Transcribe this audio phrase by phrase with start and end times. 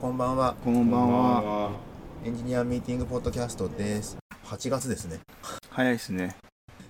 [0.00, 0.54] こんばんは。
[0.64, 1.72] こんばんは。
[2.24, 4.16] エンジニアミーティングポッドキャストです。
[4.46, 5.20] 8月ですね。
[5.68, 6.36] 早いですね。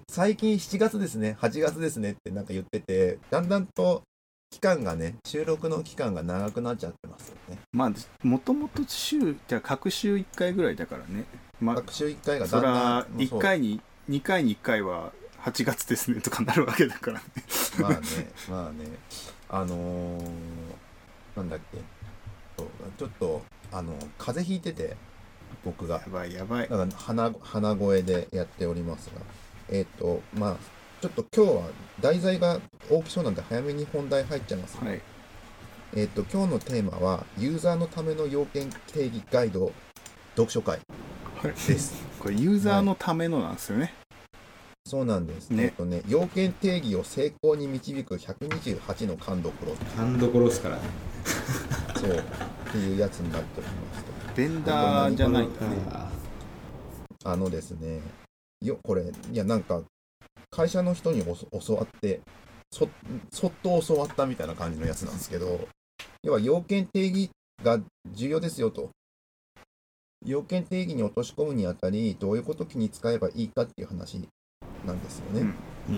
[0.09, 4.03] 最近7月ですね、8月ですねってなんか言ってて、だんだんと
[4.51, 7.59] 期間がね、収録の期間が長くなっちゃってますよね。
[7.73, 7.93] まあ、
[8.23, 9.19] もともと週、
[9.49, 11.25] じゃあ、各週1回ぐらいだからね。
[11.61, 15.11] まあ、学習1回がだんだん、、1回に、2回に1回は
[15.43, 17.25] 8月ですねとかなるわけだからね。
[17.81, 17.99] まあね、
[18.49, 18.87] まあね、
[19.49, 20.23] あのー、
[21.35, 21.79] なんだっけ、
[22.61, 23.43] そうちょっと、
[23.73, 24.97] あの、風邪ひいてて、
[25.65, 26.03] 僕がや。
[26.13, 26.69] ばいやばい。
[26.69, 29.21] だから鼻鼻声でやっておりますが、
[29.71, 30.57] えっ、と、まあ、
[31.01, 31.71] ちょっと今日は
[32.01, 32.61] 題材が
[32.91, 35.01] 大きそうなんで早めに本題入っちゃいます、はい。
[35.95, 39.73] えっ、と、今日のテーマは、ユーザーのための要件定義ガイド
[40.37, 40.81] 読書会
[41.43, 41.95] はいです。
[42.21, 43.95] これ、ユーザーのためのなんですよね。
[44.87, 45.51] そうなんです。
[45.51, 50.83] ねえっ、とね、要件定義を成功に導く128の勘どころ、勘どころですからね。
[51.97, 54.11] そう、っていうやつになっておりますと。
[54.37, 55.77] ベンダーじゃないんだね。
[55.91, 56.11] あ
[57.25, 58.01] あのですね、
[58.63, 59.83] よ、これ、いや、なんか、
[60.51, 62.21] 会社の人に教わって、
[62.73, 62.89] そ、
[63.31, 65.69] そっと教わったみたいな感じのやつなんですけど、
[66.23, 67.31] 要は要件定義
[67.63, 67.81] が
[68.13, 68.91] 重要ですよと。
[70.25, 74.21] 要件定義に落とし込むにあたり、どういうこと気に使えばいいかっていう話
[74.87, 75.41] なんですよね。
[75.41, 75.55] うん
[75.89, 75.93] う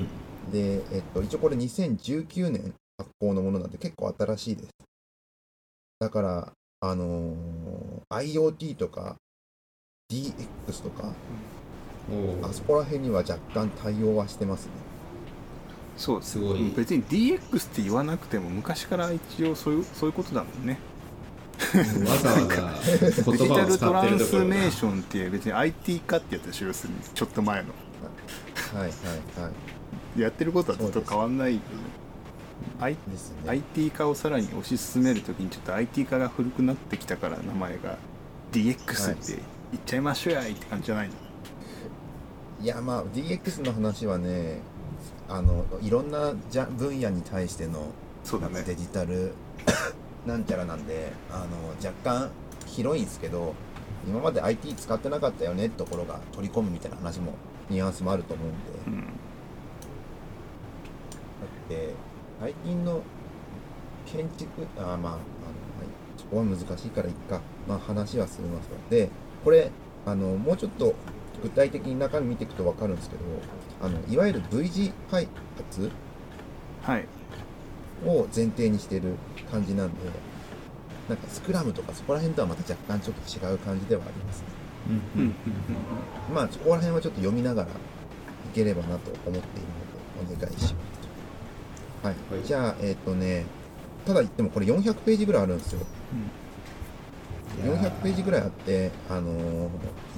[0.48, 0.52] ん。
[0.52, 4.68] で、えっと、一応これ2019年発行のものなんで結構新しいです。
[6.02, 9.16] だから、あのー IoT とか
[10.10, 11.12] DX とか、
[12.10, 14.72] おあそこら辺には若干対応はしてますね。
[15.96, 16.72] そうですすごい。
[16.76, 20.80] 別に DX って言わなくても、昔から一応そういうそういうことだもんね。
[22.04, 27.68] わざわざデジタルトランスメーションって別に IT 化ってやつでしょ要するにちょっと前の。
[28.74, 28.80] はい。
[28.80, 28.90] はい
[29.40, 29.50] は
[30.16, 31.60] やってることはずっと変わんない、
[32.80, 32.96] I い。
[33.10, 33.50] ですね。
[33.50, 37.98] IT 化をさらに推し進めるときにちょっと IT 化が古くなってきたから名前が
[38.52, 41.14] DX って言っちゃいましょうやいって感じじゃないの、
[42.60, 44.60] いやまあ DX の話はね、
[45.28, 47.86] あのいろんなじゃ分野に対しての
[48.24, 49.32] そうだねデジタル
[50.26, 51.46] なんちゃらなんで、あの
[51.84, 52.30] 若干
[52.66, 53.54] 広いんですけど、
[54.06, 57.34] 今まで IT 使ってなかったよねってところが取り込むみたいな話も
[57.70, 58.56] ニュアンスもあると思うんで。
[58.86, 59.00] うん
[61.42, 61.94] だって
[62.42, 63.02] 最近の
[64.04, 65.16] 建築あーまああの、はい、
[66.16, 69.10] そこは難しいからいっか、まあ、話は進みますので
[69.44, 69.70] これ
[70.04, 70.92] あのもうちょっと
[71.40, 73.22] 具体的に中身見ていくと分かるんですけど
[73.80, 75.88] あのいわゆる V 字開発
[76.82, 77.06] はい。
[78.04, 79.14] を前提にしてる
[79.48, 79.94] 感じなんで
[81.08, 84.46] なんかスクラムとかそこら辺とはまた若干ちょっと違う感じではありますね。
[86.34, 87.72] まあそこら辺はちょっと読みながらい
[88.52, 89.40] ければなと思っている
[90.26, 90.91] のでお願いします
[92.02, 92.44] はい、はい。
[92.44, 93.44] じゃあえっ、とね
[94.06, 95.80] ただ言ってもこれ400ページぐらいあるんですよ。
[97.64, 99.68] 400ページぐらいあって、あのー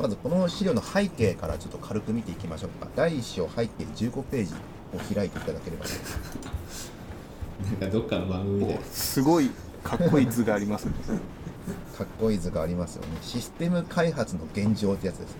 [0.00, 2.88] まずこの資料の背景からちょっと軽く見ていきましょうか。
[2.96, 4.54] 第1章背景15ページ
[4.94, 5.84] を開いていただければ。
[5.84, 5.90] と
[7.80, 9.50] なんかどっかの番組みたいおすごい
[9.82, 10.92] かっこいい図がありますね。
[11.96, 13.18] かっこいい図がありますよね。
[13.20, 15.36] システム開発の現状ってやつですね。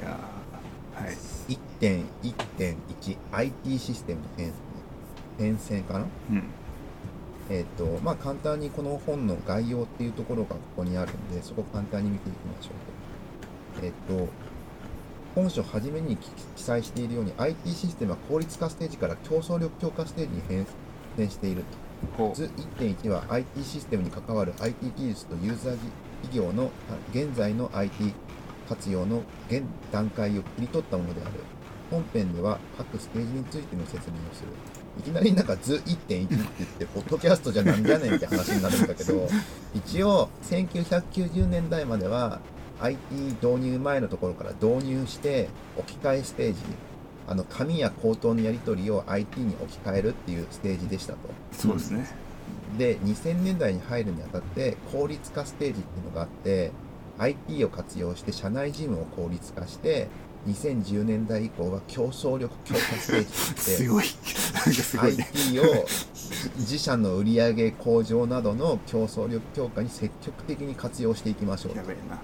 [0.00, 1.16] いやーはい。
[1.80, 4.52] 1.1.1IT システムの変
[5.38, 6.06] 変遷かな？
[6.30, 6.42] うん。
[7.48, 12.70] えっ、とまあ簡単にこの本の概要っていうところがここにあるんでそこ簡単に見ていきましょ
[13.78, 13.86] うと。
[13.86, 13.92] えっ、
[14.26, 14.28] と
[15.34, 20.66] 本書初めに記記載しているように IT システムは効率化ステージから競争力強化ステージに変
[21.18, 21.62] 遷している
[22.16, 22.34] ほう。
[22.34, 25.78] 図1.1は IT システムに関わる IT 技術とユーザー
[26.22, 28.12] 企業のあ現在の IT
[28.68, 31.32] 活用の現段階を切り取ったものである。
[31.88, 34.48] 本編では各ステージについての説明をする
[34.98, 36.36] いきなりなんか図1.1って言っ
[36.78, 39.28] てポッドキャストじゃなんじゃねんって話になるんだけど
[39.74, 42.40] 一応1990年代までは
[42.80, 42.98] IT
[43.42, 46.58] 導入前のところから導入して置き換えステージ
[47.28, 51.18] あの紙や口頭のやり取りを IT に置き換えるっていうステージでしたと。
[51.52, 52.06] そうですね
[52.78, 56.70] で2000年代に入るにあたって効率化ステージっていうのがあって
[57.18, 60.08] IT を活用して社内事務を効率化して
[60.46, 63.60] 2010年代以降は競争力強化ステージって。
[63.60, 64.04] すごい。
[64.04, 65.28] すごいね。
[65.34, 65.86] IT を
[66.58, 71.76] 自社の売上向上などの競争力強化に積極的に活用していきましょう。
[71.76, 72.18] やべえな。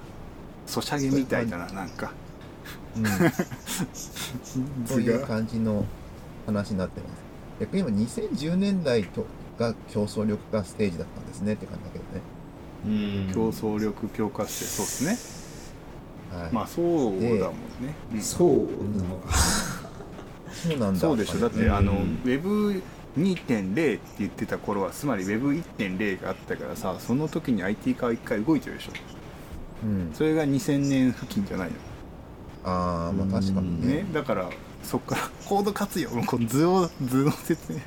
[0.66, 2.12] ソシャゲみたいだななんか。
[2.96, 3.04] うん、
[4.86, 5.84] という感じの
[6.46, 7.22] 話になってます。
[7.60, 9.26] 逆に今2010年代と
[9.58, 12.22] が競争力化ステージだったんですねって感じだけどね。
[13.26, 13.34] うん。
[13.34, 15.41] 競争力強化してそうですね
[16.32, 17.52] はい、まあそうだもんね、
[18.14, 18.20] うん。
[18.20, 18.48] そう
[18.96, 19.34] なのか。
[20.52, 21.38] そうなんだそうでしょ。
[21.38, 22.20] だって、あのウうん。
[22.24, 22.82] ェブ
[23.18, 28.92] 2.0って言ってた頃はつまり Web1.0 があったからさその時に IT 化は一回動いてるでしょ。
[29.84, 30.10] うん。
[30.14, 31.74] それが2000年付近じゃないの。
[32.64, 33.94] ああまあ確かにね。
[33.96, 34.48] ねだから
[34.82, 36.10] そっからコード活用。
[36.10, 37.78] もうこの図を図の説明。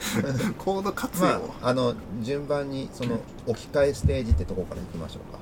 [0.58, 5.38] コード活用、まああの順番にその置き換えステージってとこからいきましょうか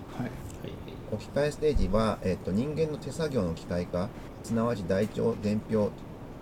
[1.08, 4.08] はい置き換えステージは、えっと人間の手作業の機械化
[4.44, 5.90] すなわち台帳伝票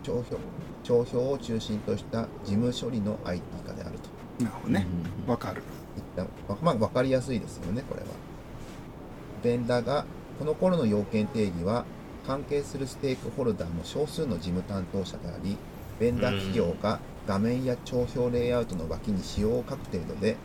[0.03, 0.39] 帳票
[0.83, 4.45] 帳票を中心とした事務処理の IT 化であると。
[4.45, 4.87] なるほどね。
[5.25, 5.63] うんわかる
[5.97, 8.07] 一旦わまあ分かりやすいですよねこれは。
[9.43, 10.05] ベンダーが
[10.39, 11.85] この頃の要件定義は
[12.27, 15.57] 関係するステークホルダーの少数の事務担当者であり
[15.99, 20.37] ベンダー企業が画面や帳票レイアウトの脇に仕様を書く程度で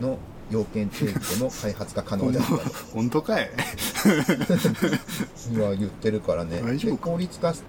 [0.00, 0.18] の
[0.50, 2.60] 要件定義でも開発が可能であったと
[2.94, 3.50] 本当かい。
[5.52, 6.60] 今言ってるからね。
[6.62, 7.64] 大丈夫で効率化す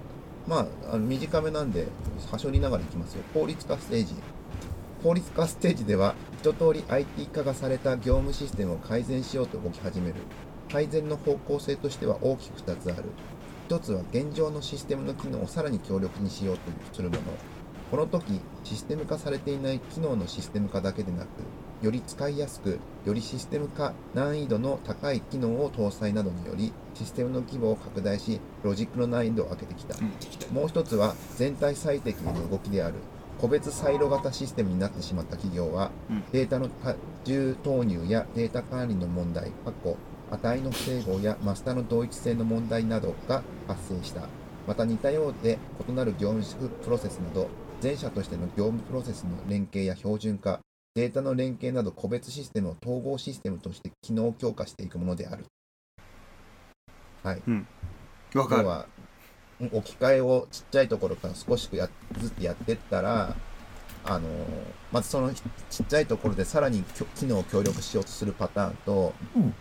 [0.47, 1.87] まああの短めなんで
[2.31, 3.23] はしょりながらいきますよ。
[3.33, 4.13] 効率化ステージ。
[5.03, 10.15] 効率化ステージでは一通り IT 化がされた業務システムを改善しようと動き始める。
[10.71, 13.05] 改善の方向性としては大きく2つある。
[13.69, 16.61] 1つは現状のシステムの機能をさらに強力にしようと
[16.93, 17.21] するもの。
[17.91, 21.27] この時システム化されていない機能のシステム化だけでなく
[21.81, 29.95] より使いやすくよりシステム化難易度の高い機能を搭載などによりシステムの規模を拡大しロジックの難易度を上げてきた、
[30.51, 32.95] もう一つは全体最適の動きである
[33.39, 36.23] 個別サイロ型システムになってしまった企業は、うん。
[36.33, 36.93] データの多
[37.23, 39.95] 重投入やデータ管理の問題過去
[40.29, 44.27] 値の不整合やマスターの同一性の問題などが発生した。
[44.67, 47.47] また似たようで異なる業務プロセスなど
[47.79, 50.59] 全社としての業務プロセスの連携や標準化
[50.95, 55.45] データの連携など個別システムを統合システムとして機能を強化していくものである。
[57.23, 57.41] はい。
[58.35, 58.63] わかる。
[58.63, 58.85] 要は
[59.61, 63.35] うん置き換えをちっちゃいところから少しやずつやってったら、
[64.05, 64.21] あのー
[64.91, 66.83] まずそのちちっちゃいところでさらに
[67.15, 69.13] 機能を協力しようとするパターンと、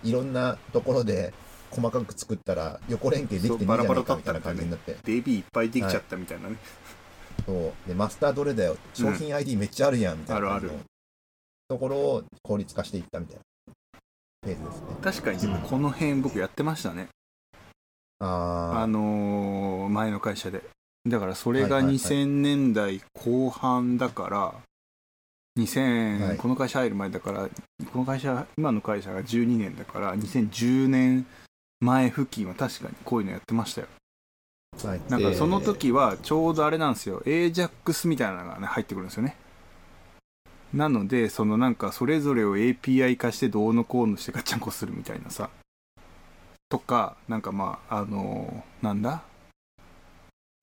[0.05, 1.35] いろんなところで
[1.71, 6.57] 細かく作ったら横連携できてねえじゃないかみたいな感じになって、DB いっぱいできちゃったみたいなね、
[7.45, 7.89] そう。
[7.89, 8.77] でマスターどれだよ。
[8.95, 10.73] 商品 ID めっちゃあるやんみたいな感じの。
[10.73, 10.79] ある
[11.69, 13.43] ところを効率化していったみたいな。
[14.53, 14.87] ーズですね。
[15.03, 17.09] 確かにでもこの辺僕やってましたね、
[18.21, 20.63] ああのー前の会社で。
[21.07, 21.97] だからそれがはいはいはい。
[21.97, 24.55] 2000年代後半だから、
[25.59, 26.37] 2000、はい。
[26.37, 27.49] この会社入る前だから
[27.93, 31.27] この会社今の会社が12年だから2010年
[31.81, 33.89] 前付近は確かにこういうのやってましたよ。
[34.85, 37.21] あ、はい、なんかその時はちょうどあれなんですよ。
[37.25, 39.37] AJAX みたいなのがね入ってくるんですよね
[40.73, 45.51] なのでそのなんかそれぞれを API 化してどうのこうのしてガチャンコするみたいなさ。
[46.69, 49.23] とかなんかまああのなんだ？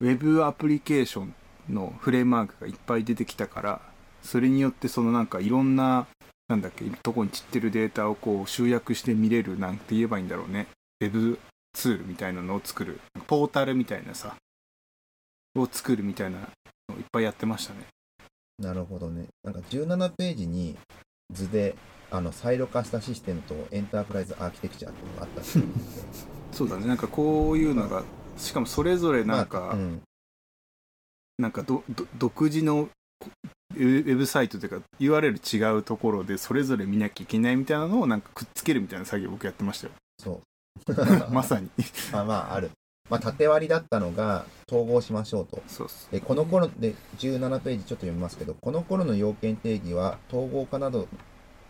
[0.00, 1.34] ウェブアプリケーション
[1.68, 3.80] のフレームワークがいっぱい出てきたから
[4.22, 6.06] それによってそのなんかいろんな
[6.48, 10.68] なんだっけとこに散ってるデータをこう集約して見れるなんて言えばいいんだろうね。
[11.00, 11.40] ウェブ
[11.72, 13.00] ツールみたいなのを作る。
[13.26, 14.36] ポータルみたいなさ。
[15.56, 17.80] を作るみたいなのをいっぱいやってましたね。
[18.58, 19.26] なるほどね。
[19.44, 20.76] なんか17ページに
[21.30, 21.74] 図で
[22.10, 25.42] あのサイロ化したシステムとエンタープライズアーキテクチャっていうのがあった。
[26.56, 28.04] そうだねなんかこういうのが
[28.36, 30.02] しかもそれぞれなんか、まあうん、
[31.38, 32.88] なんかどど独自の
[33.18, 33.30] こ
[33.74, 40.42] ウェウェブサイトというか URL 違うところでそれぞれ見なきゃいけないみたいなのをなんかくっつけるみたいな作業僕やってましたよそう。
[41.30, 41.68] まさに
[42.12, 42.70] あ まあある。
[43.08, 45.62] まあ縦割りだったのが統合しましょうと。
[45.68, 51.08] そうそうでこの頃で17ページちょっと読みますけど、この頃の要件定義は統合化など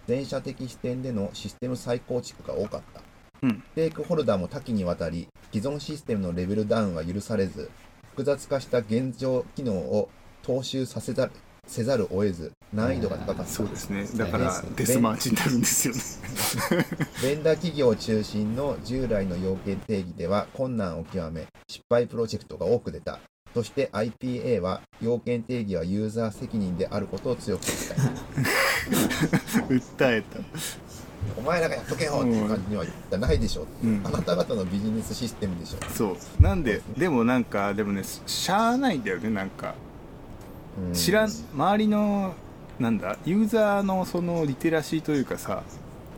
[0.07, 3.03] 全社的視点でのシステム再構築が多かった。
[3.43, 7.71] うんステークホルダーも多岐にわたり、既存システムのレベルダウンは許されず、
[8.13, 10.09] 複雑化した現状機能を
[10.43, 11.33] 踏襲させざる
[11.67, 13.45] せざるを得ず、難易度が高かった。
[13.47, 14.07] そうですね。
[14.17, 16.01] だからデスマーチになるんですよね。
[17.23, 23.21] ベンダー企業中心の従来の要件定義では困難を極め失敗プロジェクトが多く出た。
[23.55, 27.97] そして IPA は要件定義はユーザー責任であることを強く訴え
[29.63, 30.05] た。
[30.07, 30.41] 訴えた。
[31.37, 34.03] お前らがやっとけよっていう感じには言ってないでしょ、うん。
[34.05, 36.43] あなた方のビジネスシステムでしょ、そう。
[36.43, 39.75] なんででもなんかでもねしゃあないんだよねなんか
[40.89, 40.93] うん。
[40.93, 42.35] 知らん周りの
[42.79, 45.63] なんだユーザーのそのリテラシーというかさ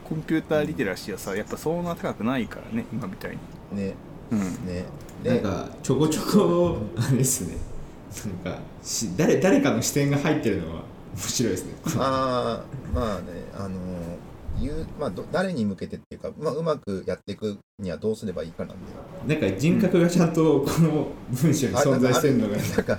[0.08, 3.38] コンピューターリテラシーはさやっぱそんな高くないからね今みたい
[3.72, 3.78] に。
[3.78, 3.94] ね。
[4.30, 4.40] うん。
[4.66, 4.84] ね。
[5.22, 7.56] でなんかちょこちょこあれですね。
[8.44, 10.82] なんかし誰誰かの視点が入ってるのは
[11.14, 11.72] 面白いですね。
[11.96, 13.78] あーまあねあの
[14.60, 18.76] 言うまあ、ど誰に向けてっていうか、まあ、うまくやっていくにはどうすればいいかなん
[19.28, 19.40] で。
[19.40, 22.56] なんか人格がちゃんとこの文章に存在してるのが。
[22.56, 22.98] なんか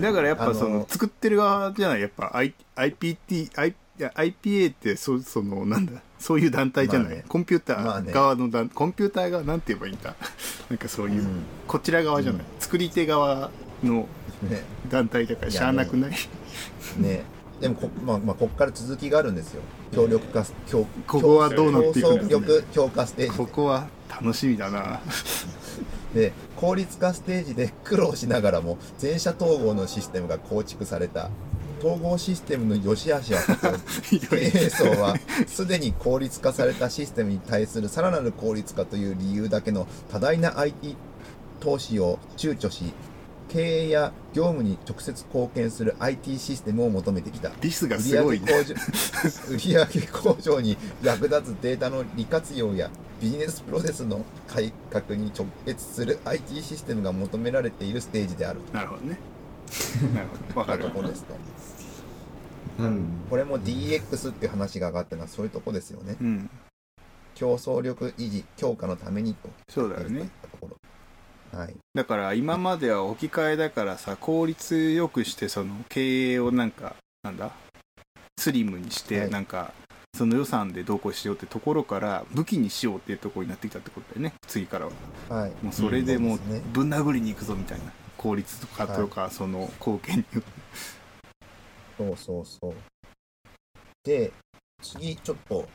[0.00, 2.00] だからやっぱそあのの作ってる側じゃない？
[2.00, 5.92] やっぱ I IPT I いや IPA ってそそのなんだ？
[6.18, 7.24] そういう団体じゃない、まあね。
[7.28, 10.14] コンピュータまあねー側の団、コンピューター側なんて言えばいいんだ？
[10.70, 11.42] なんかそういう、うん。
[11.66, 13.50] こちら側じゃない、作り手側
[13.82, 14.06] の
[14.42, 14.64] ね。
[14.90, 16.10] 団体だからしゃあなくない、
[16.98, 17.24] ね。
[17.60, 19.62] でもこ,、まあまあ、こっから続きがあるんですよ。
[19.94, 23.38] 協力化強ここはどうなっていく競んだ争力強化ステージ。
[23.38, 25.00] ここは楽しみだな
[26.16, 31.30] で効率化ステージで苦労しながらも全社統合のシステムが構築された。
[31.78, 33.40] 統合システムの良し悪しは
[34.30, 35.14] 経営層は
[35.46, 40.96] すでに効率化されたシステムに対するさらなる効率化という理由だけの多大な IT
[41.60, 42.94] 投資を躊躇し
[43.48, 47.50] 経営や業務に直接貢献する IT システムを求めてきた。
[47.60, 48.46] リスが売すごいね。
[48.46, 58.60] 上向上売上向上に役立つデータの利活用やビジネスプロセスの改革に直結する IT システムが求められているステージである。
[58.72, 59.18] なるほどね。
[60.14, 60.60] なるほど。
[60.60, 61.34] わかるところですと
[62.82, 66.16] なんこれも DX っていう話が上がったのはそういうとこですよね。
[66.20, 66.50] うん。
[67.34, 69.48] 競争力維持強化のためにと。
[69.68, 70.20] そうだよね。
[70.20, 70.76] いったところ
[71.52, 71.74] はい。
[71.94, 77.50] だから今までは置き換えだからさ効率よくしてその経営をなんかなんだ
[78.38, 79.30] スリムにして、はい。
[79.30, 79.72] なんか
[80.14, 84.92] その予算でどうこうしようってところから武器にしようっていうところになってきたってことだよね次からは。
[85.28, 85.50] はい。
[85.62, 86.38] もうそれでもう
[86.72, 87.92] ぶん殴りに行くぞみたいな。
[88.16, 90.24] 効率とかとか、その貢献に。
[91.98, 92.74] そうそうそう。
[94.02, 94.32] で
[94.82, 95.68] 次ちょっと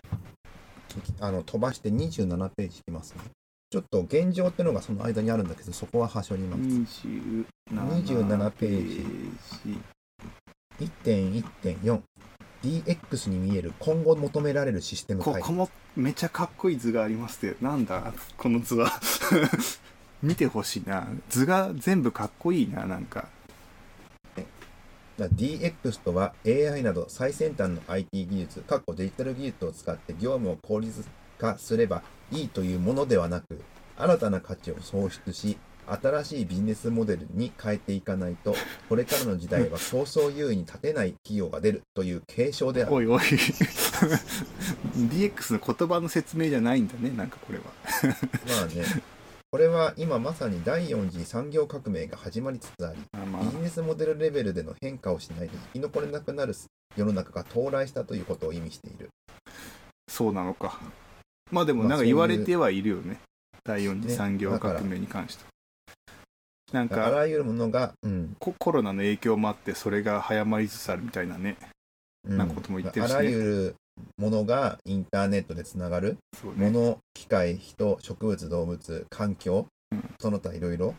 [1.19, 3.21] あの飛ばして27ページいきますね
[3.71, 6.61] ちょっと現状っていうのがその間にあるんだけどそこははしょります。
[6.61, 7.45] 27
[8.03, 9.79] 27ページ。
[11.05, 12.01] 1.1.4
[12.63, 18.13] DX に見える今後求められるシステム改ここもめちゃかっこいい図がありますってなんだ？
[18.37, 18.91] この図は。
[20.21, 21.07] 見てほしいな。
[21.29, 23.29] 図が全部かっこいいななんか。
[25.17, 31.05] だ DX とは AI など最先端の IT 技術、かっこデジタル技術を使って業務を効率
[31.41, 33.59] 化すればいいというものではなく、
[33.97, 35.57] 新たな価値を創出し、
[35.87, 38.55] 新しいビジネスモデルに変えていかないと、
[38.87, 42.93] これからの時代は競争優位に立てない企業が出るという警鐘である。
[42.93, 43.19] おいおい。
[44.95, 47.65] DX の言葉の説明じゃないんだねなんかこれは。
[48.03, 48.11] ま
[48.63, 48.85] あね、
[49.51, 52.99] これは今まさに第4次産業革命が始まりつつあり、
[53.43, 56.55] ビジネスモデルレベルでの変化をしないと生き残れなくなる
[56.95, 59.09] 世の中が到来したということを意味している。
[60.07, 60.79] そうなのか
[61.51, 63.19] まあでもなんか言われてはいるよね。
[63.63, 65.51] 第四次産業革命に関しては。
[66.73, 71.57] なんあからゆるものが、うん、ココロナの影響もあってそれが早まりつつあるみたいなね。
[72.27, 72.37] うん。
[72.37, 73.15] なことも言ってるしね。
[73.15, 73.75] あらゆる
[74.17, 76.69] ものがインターネットでつながる、そうね。
[76.71, 80.03] 物、機械、人、植物、動物、環境、うん。
[80.19, 80.95] その他いろいろ。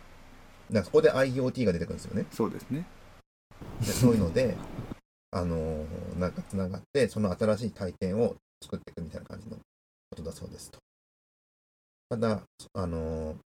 [0.85, 2.27] そこで IoT が出てくるんですよね。
[2.31, 2.87] そうですね。
[3.81, 4.57] でそういうので、
[5.31, 9.57] あのーなんかつながって、その新しい体験を作っていくみたいな感じの
[10.13, 10.79] ことだそうですと。
[12.11, 12.43] ただ、
[12.75, 13.37] あの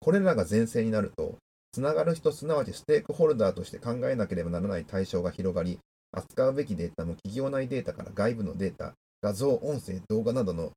[0.00, 1.36] これらが前提になると、
[1.72, 5.78] つながる人、すなわちステークホルダーとして考えなければならない対象が広がり、
[6.12, 10.72] 扱うべきデータも企業内データから外部のデータ、画像、音声、動画などの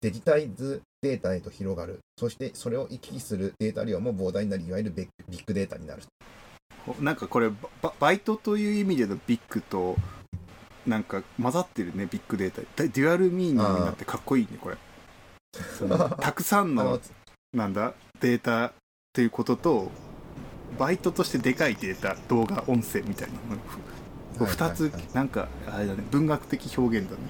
[0.00, 1.98] デジタイズデータへと広がる。
[2.16, 6.02] そしてそれを行き来するデータ量も膨大になり、いわゆるビッグデータになる。
[7.00, 7.50] なんかこれ
[7.82, 9.96] ババイトという意味でのビッグと
[10.86, 12.82] なんか混ざってるねビッグデータ。
[12.82, 14.76] デデュアルミーニングになってかっこいいねこれ。
[15.78, 17.00] その たくさんあのの
[17.52, 18.72] なんだデータっ
[19.12, 19.90] ていうことと
[20.78, 23.56] バイトとしてでかいデータ動画音声みたいな。
[23.56, 23.60] の
[24.38, 25.14] ふ2つはいはいはい。
[25.14, 27.22] なんかあれだね文学的表現だね。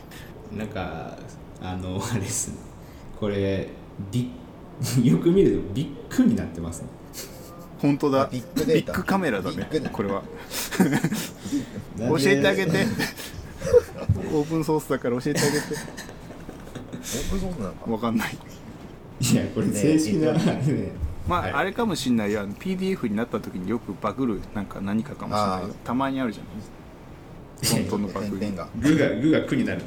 [0.57, 1.17] なんか
[1.63, 2.57] あのあれですね。
[3.21, 3.69] これ
[4.11, 4.45] ビッ
[5.05, 6.89] よく見るとビッグになってますね。
[7.79, 8.29] 本当だ。
[8.31, 8.93] ビッグデータ。
[8.93, 10.23] ビッグカメラだねこれは。
[11.99, 12.73] 教えてあげて。
[12.73, 15.57] オープンソースだから教えてあげて。
[15.67, 18.37] オープンソースなのかわかんない。
[19.21, 20.93] いやこれ正式な、ねね。
[21.29, 21.53] まあ、はい。
[21.53, 22.33] あれかもしんない。
[22.33, 27.85] よあの PDF になった時によくバグるなんか何かかもしれないたまにあるじゃない？
[27.87, 29.83] 本当のバグがグがグが苦になる。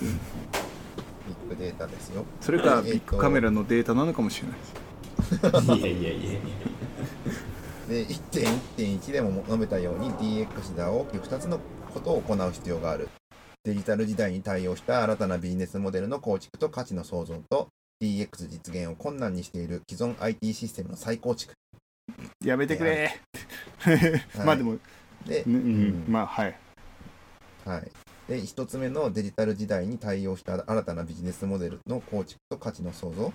[0.00, 2.24] ビッグデータですよ。
[2.40, 5.78] それかビッグカメラのデータなのかもしれない。
[5.78, 6.40] いやいやいやいや。
[7.88, 11.58] で1.1.1でも述べたように DX では大きく2つの
[11.92, 13.08] ことを行う必要がある。
[13.66, 17.66] デジタル時代に対応した新たなビジネスモデルの構築と価値の創造と
[18.00, 21.52] DX 実現を困難にしている既存 IT システムの再構築。
[22.44, 23.10] やめてくれ
[24.46, 24.78] まあでも、
[25.26, 26.56] で、うんうんまあはい
[27.64, 27.90] はい。
[28.28, 33.32] で、1つ目のデジタル時代に対応した新たなビジネスモデルの構築と価値の創造。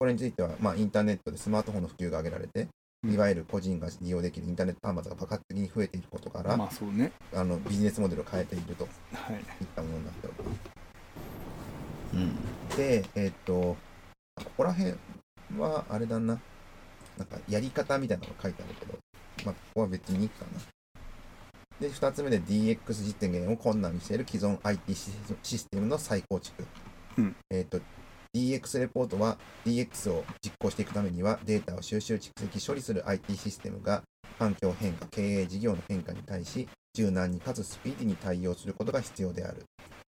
[0.00, 2.68] これについては、まあ、インターネットでスマートフォンの普及が挙げられて、うん
[3.08, 10.82] いわゆる個人が利用できるインターネット端末が爆発的に増えていることから、まあそうねあのビジネスモデルを変えているといはいったものになっております。
[12.14, 13.76] うんで、えっと、
[14.36, 14.94] ここら辺
[15.58, 16.40] はあれだな、
[17.18, 18.98] なんかやり方みたいなのが書いてあるけど、
[19.44, 20.60] まあ、ここは別にいいかな。
[21.80, 26.64] で、2つ目で DX 実現を困難にしている既存 IT シスシステムの再構築。
[27.18, 27.80] うんえっと、
[28.34, 29.36] DX レポートは
[29.66, 34.02] DX を実行していくためにはデータを収集、蓄積、処理する IT システムが
[34.38, 39.64] 環境変化、経営事業の変化に対し柔軟にかつスピーディーに対応することが必要である。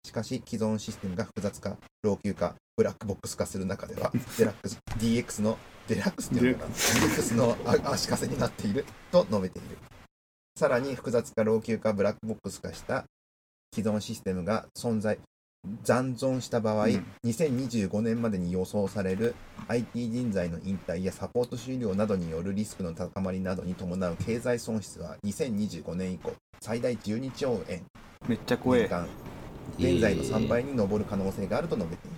[0.04, 5.58] しかし、既存システムが複雑化、老朽化、ブラックボックス化する中では、デラックス、DX の、
[5.88, 9.76] デラックスっていうか ?DX の足かせになっていると述べている。
[10.56, 13.04] さらに、複雑化、老朽化、ブラックボックス化した
[13.74, 15.18] 既存システムが存在、
[15.82, 19.34] 残存した場合、うん2025年までに予想される
[19.68, 27.82] IT 人材の引退やサポート終了などによるリスクの高まりなどに伴う経済損失は2025年以降、最大12兆円
[28.26, 29.06] めっちゃ怖え年間
[29.78, 32.16] 現在の3倍に上る可能性があると述べている。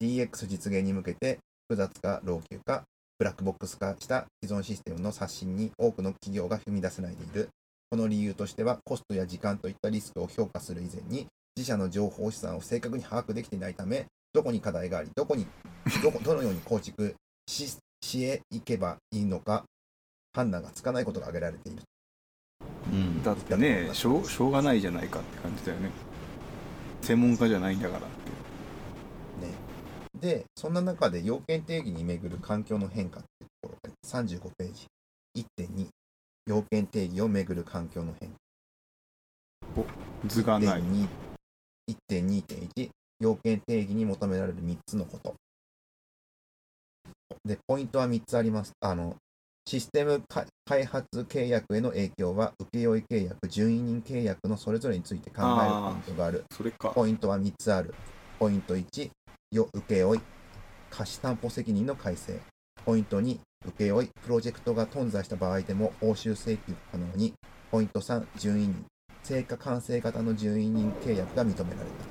[0.00, 2.84] DX 実現に向けて複雑化、老朽化、
[3.18, 7.48] ブラックボックス化した既存システムの刷新に多くの企業が踏み出せないでいる。
[7.90, 11.26] この理由としては、コストや時間といったリスクを評価する以前に、
[11.58, 15.44] 自社の情報資産を正確に把握できていないため、どこに課題があり、どこに、
[16.04, 17.16] どこどのように構築
[17.48, 19.64] ししへいけばいいのか、
[20.32, 21.82] 判断がつかないことが挙げられている。
[22.92, 25.90] うんだってねしょうしょうがないじゃないかって感じだよね
[27.02, 29.54] 専門家じゃないんだからってね。
[30.14, 34.86] で、そんな中で要件定義にめぐる環境の変化っていうところが35ページ。
[35.58, 35.88] 1.2、
[36.46, 38.36] 要件定義をめぐる環境の変化。
[40.26, 41.27] 図がない1.2
[41.88, 42.90] 1.2.1、
[43.20, 45.34] 要件定義に求められる3つのこと。
[47.44, 48.72] で、ポイントは3つあります。
[48.80, 49.16] あの、
[49.66, 56.44] システムか開発契約への影響は、請負契約、準委任契約のそれぞれについて考えるポイントがある。
[56.52, 57.94] それかポイントは3つある。
[58.38, 59.10] ポイント1、
[59.52, 60.20] よ請負
[60.90, 62.40] 貸担保責任の改正。
[62.84, 63.38] ポイント2、
[63.76, 67.34] 請負プロジェクトが頓挫した場合でも報酬請求可能に。
[67.70, 68.86] ポイント3、準委任。
[69.28, 72.08] 成果完成型の準委任契約が認められた。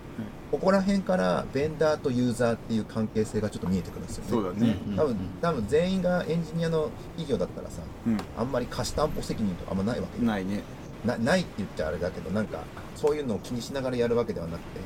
[0.52, 4.30] ここら辺からベンダーとユーザーっていう関係性がちょっと見えてくるんですよね。
[4.30, 4.78] そうだね。
[4.96, 10.24] 多分多分全員がエンジニアの企業だったらさ、うんあんまり貸担保責任とかあんまないわけよ。
[10.26, 10.62] ないね。
[11.06, 12.64] なないって言っちゃあれだけどなんか
[12.96, 14.80] そういうのを気にしながらやるわけではなくて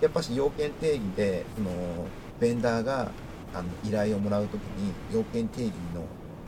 [0.00, 1.70] やっぱし要件定義でその
[2.40, 3.10] ベンダーが
[3.54, 6.04] あの依頼をもらうときに要件定義の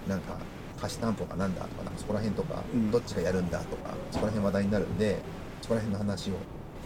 [0.08, 0.36] なんか
[0.80, 2.90] 貸し担保がなんだとかなんかそこら辺とか、うん。
[2.90, 5.18] どっちがやるんだとかそこら辺話題になるんで
[5.62, 6.34] そこら辺の話を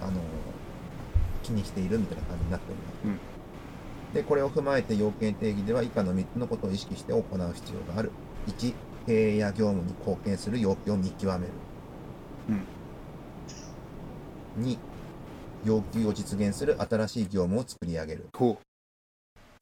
[0.02, 0.20] あの
[1.42, 2.94] 気にしているみたいな感じになっております。
[3.04, 3.18] うん。
[4.14, 7.22] でこれを踏まえて要件定義では以下の3つのことを意識して行う
[7.54, 8.10] 必要がある。
[8.48, 8.74] 1
[9.06, 11.52] 経営や業務に貢献する要求を見極める。
[14.58, 14.78] 2
[15.64, 18.28] 要求を実現する新しい業務を作り上げる。
[18.34, 18.58] ほ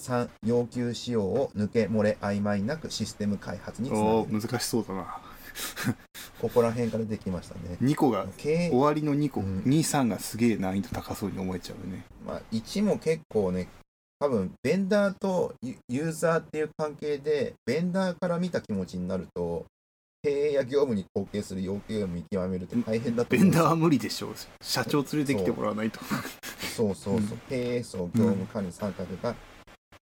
[0.02, 5.20] 3要求仕様を抜け漏れ曖昧なくシステム開発につなうおー難しそうだな。
[6.40, 7.76] ここら辺からできましたね。
[7.82, 8.70] 2個が経営。
[8.70, 9.58] 終わりの2個、うん。
[9.62, 12.04] 23がすげえ難易度高そうに思えちゃうね。
[12.24, 13.68] まあ、1も結構ね
[14.20, 19.66] 多分ベンダーとユユーザーっていう関係でベンダーから見た気持ちになると
[20.22, 24.34] 経営や業務に貢献する要求を見極めるって大変だとベンダーは無理でしょう。
[24.62, 26.00] 社長連れてきてもらわないと。
[26.76, 26.94] そう。
[26.94, 27.20] そうそう、う。
[27.20, 27.26] ん。
[27.48, 29.37] 経営層、業務管理参画が、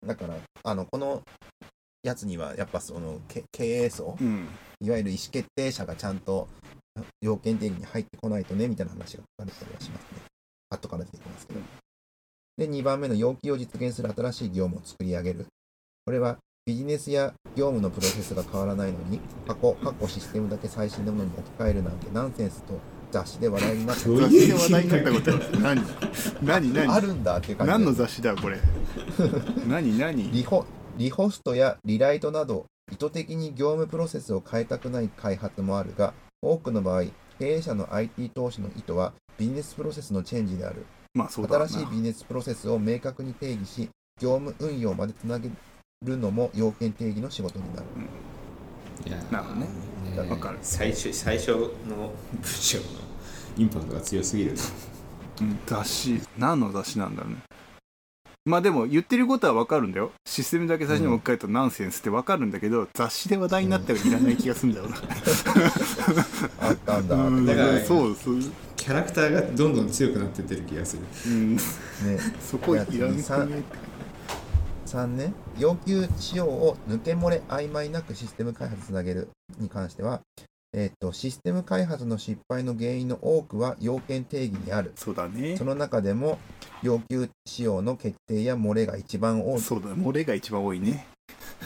[0.06, 1.22] だから、あの、この
[2.04, 4.48] やつには、やっぱその、け経営層、うん
[4.84, 6.48] いわゆる意思決定者がちゃんと
[7.22, 10.22] 要件定義に入ってこないとね、みたいな話が書かれたりはしますね。
[10.72, 11.60] 後から出てきますけど。
[12.58, 15.46] で、2番目の要求を実現する新しい業務を作り上げる。
[16.06, 22.80] これは、ビジネスや業務のプロセスが変わらないのに、過去、過去システムだけ最新のものに置き換えるなんてナンセンスと
[23.12, 25.82] 雑誌で話題になってどう雑誌で話題になったこと何？
[26.42, 26.74] 何？
[26.74, 26.94] 何？
[26.94, 28.58] あるんだって感じで何の雑誌だこれ。
[29.68, 29.98] 何？
[29.98, 30.32] 何？
[30.32, 30.66] リホ
[30.98, 37.04] リホストやリライトなど意図的に業務プロセスを変えたくない開発もあるが多くの場合
[37.40, 40.86] 経営者の IT 投資の意図はビジネスプロセスのチェンジである。
[41.14, 41.68] まあそうだな。
[41.68, 45.50] 新しいビジネスプロセスを明確に定義し業務運用までつなげ
[46.04, 47.86] るのも要件定義の仕事になる。
[47.98, 48.06] いや
[49.32, 49.68] なるほどね。
[50.16, 50.30] ね。
[50.30, 50.58] わかる。
[50.62, 52.12] 最初最初の文
[52.44, 52.84] 章の
[53.58, 54.52] インパクトが強すぎる。
[55.42, 56.22] うん雑誌。
[56.38, 57.38] 何の雑誌なんだろうね。
[58.44, 60.12] まあでも言ってることは分かるんだよ。
[60.26, 64.98] システムだけ最初に置き換えるとナンセンスって分かるんだけど、雑誌で話題になったらいらない気がするんだよな、
[66.60, 67.16] あったんだ。
[67.16, 68.40] うんだからそうそう、
[68.76, 71.04] キャラクターがどんどん強くなってってる気がする。
[71.28, 71.62] うん、ね。
[72.40, 73.00] そこいらんくね。
[73.00, 73.64] 3
[74.92, 80.20] 3ね、要求仕様を抜け漏れ曖昧なくシステム開発つなげるに関しては、
[80.74, 84.92] えっと、システム開発の失敗の原因の多くは要件定義にある。
[84.96, 86.40] そうだねその中でも、
[86.84, 89.62] 要求仕様の決定や漏れが一番多い。
[89.62, 91.08] そうだ漏れが一番多いね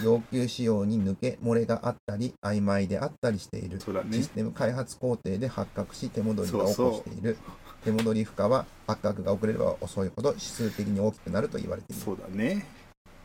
[0.04, 3.82] 要求仕様に抜け漏れがあったり、曖昧であったりしている。
[3.82, 7.38] そうだねシステム開発工程で発覚し手戻りが起こしている。
[7.84, 12.02] 手戻り負荷は発覚が遅れれば遅いほど指数的に大きくなると言われている。
[12.02, 12.66] そうだね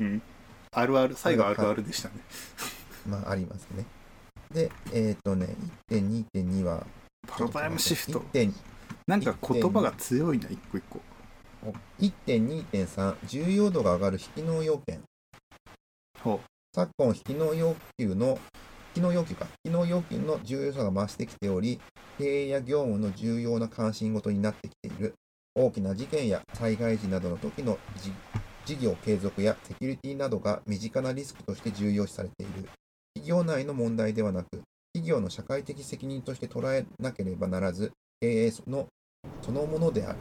[0.00, 0.22] うん。
[0.72, 2.14] あるある最後あるあるでしたね。
[3.06, 3.84] まあ、ありますね。
[4.52, 5.48] で、えっ、とね、
[5.90, 6.86] 1.2.2は、
[7.26, 8.20] パラダイムシフト。
[8.32, 8.52] 1.2
[9.06, 11.00] なんか言葉が強いな一個一個。
[11.98, 15.00] 1.2.3重要度が上がる非機能要件。
[16.22, 16.40] ほ
[16.74, 18.38] 昨今非機能要求の
[18.94, 19.46] 機能要求か。
[19.64, 21.80] 機能要求の重要さが増してきており
[22.18, 25.14] 経営や業務の重要な関心事になってきている。
[25.54, 28.12] 大きな事件や災害時などの時のじ
[28.70, 32.68] 事業継続やセキュリティなどが身近なリスクとして重要視されている。
[33.14, 34.48] 企業内の問題ではなく
[34.94, 38.86] 企業の社会的責任として捉えなければならず経営の
[39.42, 40.18] そのものである。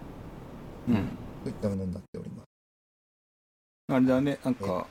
[0.88, 1.08] ううん。
[1.44, 2.46] といったものになっております。
[3.94, 4.88] あれだねなんか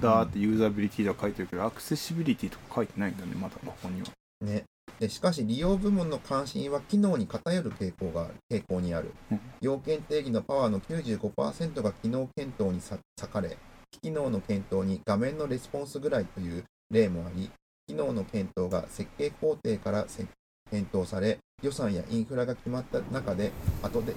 [0.00, 4.08] ダーってユーザビリティとか書いてるけどアクセシビリティとか書いてないんだねまだここには。
[4.40, 4.64] ね、で
[5.08, 9.40] しかし利用部門の関心は機能に偏る傾向が傾向にあるうん。
[9.60, 13.58] 要件定義のパワーの95%が機能検討にさ割かれ、
[13.90, 17.50] 非機能の検討に画面のレスポンスぐらいという例もあり、
[17.86, 20.26] 機能の検討が設計工程からせ
[20.70, 23.52] 検討され、予算やインフラが決まった中で
[23.82, 24.14] 後で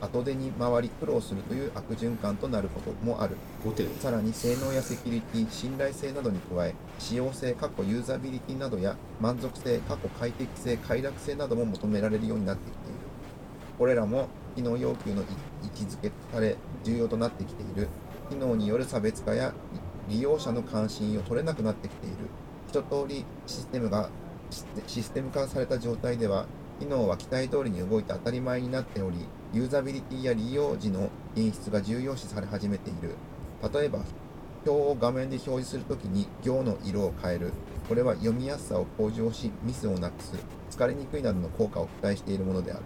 [0.00, 3.36] 後手に回り苦労するという悪循環となることもある。
[3.64, 12.98] 5点さらに性能やセキュリティ、信頼性などに加え、使用性、過去ユーザビリティなどや満足性、過去快適性、快楽性なども求められるようになってきている。
[13.78, 15.24] これらも機能要求の位
[15.66, 17.88] 置づけされ重要となってきている。
[18.30, 19.52] 機能による差別化や
[20.08, 22.16] 利用者の関心を取れなくなってきている。
[22.68, 24.10] 一通りシステムが
[24.86, 26.46] システム化された状態では、
[26.78, 33.14] 機能は期待通りに動いて当たり前になっており、ユーザビリティや利用時の品質が重要視され始めている。
[33.72, 34.00] 例えば、
[34.66, 37.52] 表を画面で表示するときに行の色を変える。
[37.88, 40.34] これは読みやすさを向上し、ミスをなくす、
[40.70, 42.82] 疲れにくいなどの効果を期待しているものである。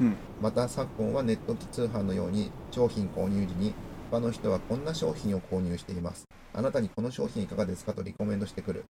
[0.00, 3.72] うんまた昨今はネット通販のように商品購入時に
[4.10, 6.26] 他の人はこんな商品を購入しています。
[6.54, 8.84] あなたにこの商品いかがですかとリコメンドしてくる。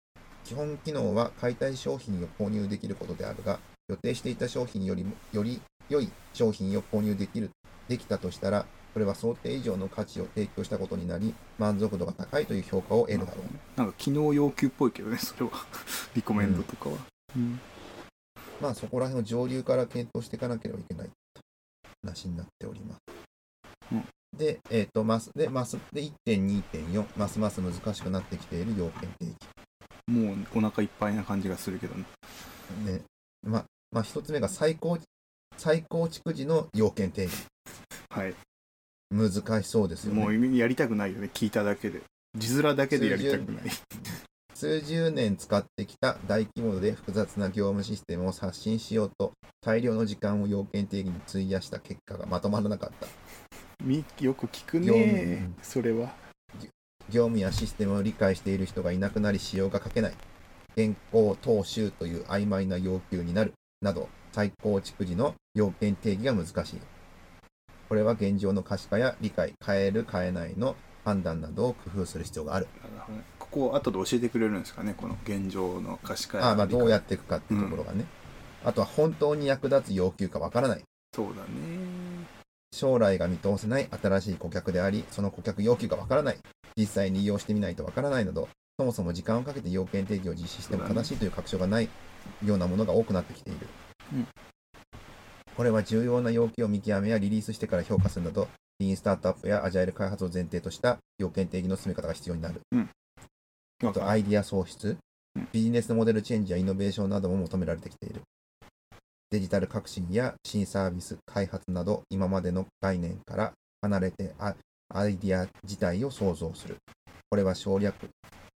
[0.43, 3.59] 基本機能は買いたい商品を購入できることであるが、
[3.89, 7.51] 予定していた商品よりもより良い商品を購入できる
[7.87, 13.77] できたとしたら、これは想定以上の価値を提供したことになり、満足度が高いという評価を得るだろう。
[13.77, 15.51] なんか機能要求っぽいけどねそれは
[16.15, 16.97] リコメンドとかは、
[17.35, 17.59] うん
[18.61, 21.09] まあそこら辺を上流から検討していかなければいけない
[22.03, 22.99] 話になっております。
[23.91, 32.03] うんで、えっ、と、マス、で、マス、で、1.2.4、ますます難しくなってきている要件定もうお腹いっぱいな感じがするけどね
[32.83, 32.93] 義。
[32.93, 33.01] ね。
[33.43, 34.97] まあ、まあ一つ目が最高、
[35.57, 37.33] 最構築時の要件定義。
[38.09, 38.33] はい
[39.11, 39.31] 難
[39.63, 40.37] しそうですよもね。
[40.37, 42.01] うやりたくないよね聞いただけで
[42.35, 43.63] 字面だけでやりたくない
[44.63, 53.07] 数十年使ってきた大規模で複雑な業務システムを刷新しようと、大量の時間を要件定義に費やした結果がまとまらなかった。
[53.83, 56.15] みよく聞くねそれは
[57.09, 60.13] 業務やシステムを理解している人がいなくなり使用が書けない。
[60.77, 63.53] 現行踏襲という曖昧な要求になる。
[63.81, 66.79] など、再構築時の要件定義が難しい。
[67.87, 72.67] これは現状の可視化や理解、変える、変えないの判断などを工夫する必要がある。
[72.81, 78.05] なるほどねここを後で教えてくれるんですかねこの現状の可視化やああまあ、どうやっっていくかっていうところがね。
[78.65, 80.81] あとは本当に役立つ要求かわからない。
[81.13, 82.25] そうだね
[82.71, 86.39] 将来が見通せない新しい顧客であり、その顧客要求がわからない。
[86.75, 91.89] 実際に利用してみないとわからないなど、そもそも時間をかけて要件定義を実施しても正しいという確証がない
[92.43, 93.67] ようなものが多くなってきている。
[94.13, 94.27] うん
[95.55, 98.47] これは重要な要求を見極めやリリースしてから評価するなど、
[98.79, 102.61] リーンスタートアップやアジャイル開発を前提とした要件定義の進め方が必要になる。
[103.85, 104.97] あと、アイディア創出
[105.35, 108.21] うん、ビジネスモデルチェンジやイノベーションなども求められてきている。
[109.31, 114.55] デジタル革新や新サービス開発など、今までの概念から離れてあ
[114.89, 116.77] アイディア自体を創造する。
[117.29, 117.95] これは省略、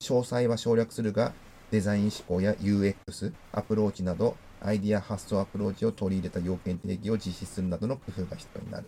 [0.03, 1.33] 詳細は省略するが、
[1.71, 8.87] デザイン思考や UX、アプローチなど、アイディア発想アプローチを取り入れた要件定義を実施するなどの工夫が必要になる。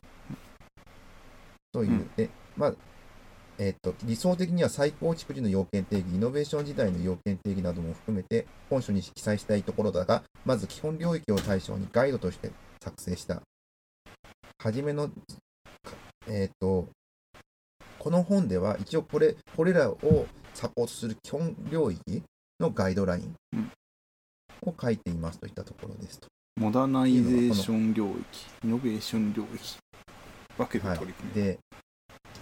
[1.71, 2.75] という、うんで、まあ、
[3.59, 12.51] えっと、理想的には再構築時の要件定義、イノベーション時代の要件定義なども含めて、本書に記載したいところだが、まず基本領域を対象にガイドとして
[12.83, 13.43] 作成した。
[14.59, 15.13] はじめの、か
[16.27, 16.89] えっと、
[17.99, 22.23] この本では一応これこれらをサポートする基本領域
[22.61, 23.71] のガイドラインうん
[24.63, 26.29] を書いていますといったところですと。
[26.57, 28.17] モダナイゼーション領域
[28.65, 29.77] イノベーション領域
[30.57, 31.59] 分けてはい取り組み、で、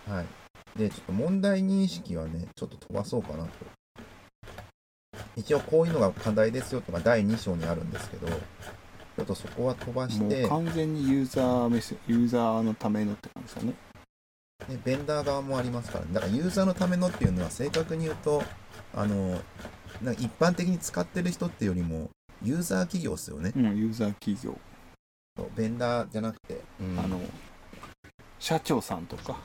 [0.08, 0.26] はい。
[0.78, 3.50] で、ちょっと問題認識はね、ちょっと飛ばそうかなと。
[5.36, 13.74] 一応こういうのが課題ですよとか第2章にあるんですけど、ちょっとそこは飛ばしてもう、完全にユーザー目線ユーザーのためのって感じだね
[14.68, 18.42] ね、ベンダー側もありますから、ね、だからユーザーのためのっていうのは正確に言うと、
[18.94, 19.40] あの、
[20.02, 22.10] なんか一般的に使ってる人っていうよりも、
[22.42, 23.52] ユーザー企業ですよね。
[23.54, 24.58] うんユーザー企業、
[25.56, 26.98] ベンダーじゃなくて、うん。
[26.98, 27.20] あの
[28.38, 29.38] 社長さんとか。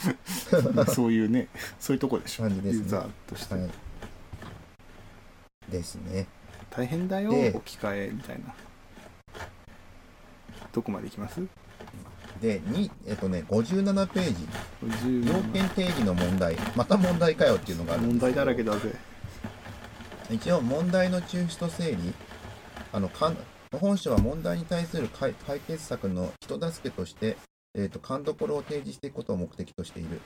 [0.92, 2.48] そういうねそういうとこでしょ。
[2.48, 2.56] ね。
[2.64, 3.70] ユーザーとして、はい。
[5.70, 6.26] ですね。
[6.70, 8.54] 大変だよで置き換えみたいな。
[10.72, 11.40] どこまでいきます？
[12.40, 14.48] で、にえっとね、57ページ、
[14.82, 18.94] 要57件定義の問題、また問題かよっていうのがある問題だらけだぜ
[20.32, 22.14] 一応問題の抽出と整理
[22.92, 23.10] あの
[23.78, 27.36] 本書は問題に対する解解決策の人助けとして、
[27.74, 30.20] えー、と勘どころを提示していくことを目的としている。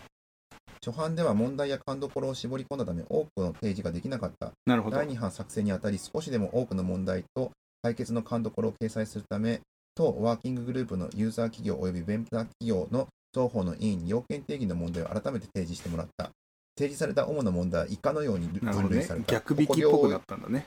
[0.85, 4.53] 初版では問題や勘どころを絞り込んだため多くの提示ができなかった。
[4.67, 4.97] なるほど。
[4.97, 9.61] 第2版作成にあたり少しでも多くの問題と解決の勘どころを掲載するため
[9.95, 16.31] 当ワーキンググループのユーザー企業及びベンダー企業の双方の委員に要件定義の問題を改めて提示してもらった
[16.77, 20.67] 提示された主な問題は以下のように分類された逆引きっぽくなったんだね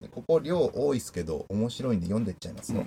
[0.00, 2.84] でここ量多いですけど面白いんで読んでっちゃいますよ。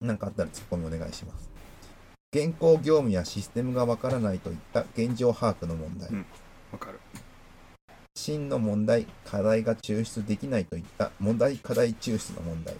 [0.00, 1.50] なんかあったらツッコミお願いします。
[2.32, 6.08] 現行業務やシステムがわからないといった現状把握の問題。
[6.10, 6.26] うん
[6.72, 7.00] わかる
[8.14, 12.76] 真の問題、課題が抽出できないといった問題課題抽出の問題。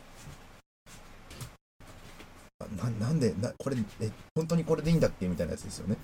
[2.61, 5.27] あななんでな、これえ、本当にこれでいいんだっけ？
[5.27, 5.97] みたいなやつですよね。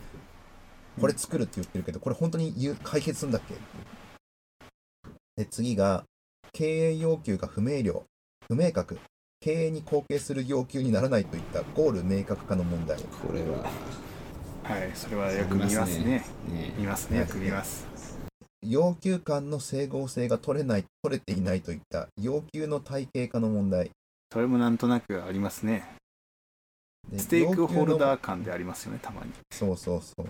[1.00, 3.54] これ作るって言ってるけど、これ本当に言う解決するんだっけ？
[5.37, 6.04] で、次が、
[6.52, 8.02] 経営要求が不明瞭、
[8.46, 8.98] 不明確、
[9.40, 12.98] 経営に貢献する要求にならないといったゴール明確化の問題。
[13.00, 13.64] これは。
[14.62, 16.04] はいそれはよく見ますね。
[16.04, 16.24] ね。
[16.78, 17.87] 見ますねよく見ます。
[18.62, 23.90] 要求間の整合性が取れない、取れていないといった要求の体系化の問題。
[24.33, 25.85] それもなんとなくありますね。
[27.11, 29.33] でステークホルダー感でありますよねたまに。
[29.50, 30.26] そうそうそう。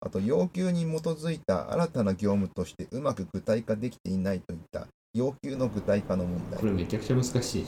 [0.00, 6.60] あと、要求に基づいた新たな業務としてうまく具体化できていないといった要求の具体化の問題。
[6.60, 6.66] こ。
[6.66, 7.66] れめちゃくちゃ難しい。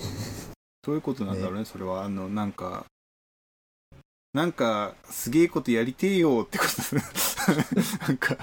[0.82, 2.04] どういうことなんだろうねそれは。
[2.04, 2.84] あのなんか
[4.34, 6.76] なんかすげえことやりてえよってこと。
[6.76, 7.02] ですね
[8.06, 8.40] なんかね。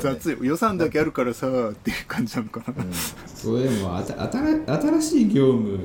[0.00, 2.84] 雑い予算だけあるからさっていう感じなのかな。
[2.84, 2.92] うん。
[3.26, 5.78] それでもあた新新しい業務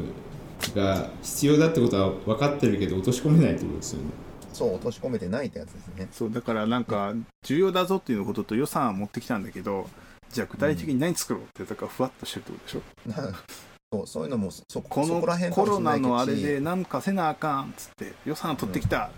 [0.76, 4.29] が必要だってことは分かってるけど落とし込めないってことですよね
[4.60, 6.08] そう、落とし込めてないってやつですね。
[6.12, 9.90] そうだからなんか重要だぞっていうことと予算は持ってきたんだけど
[10.30, 13.34] じゃあ具体的に何作ろうってだからふわっとしてるってことでしょ、な
[13.92, 19.12] そうそういうのもそそこのコロナのあれでなんかせなあかんっつって予算取ってきた、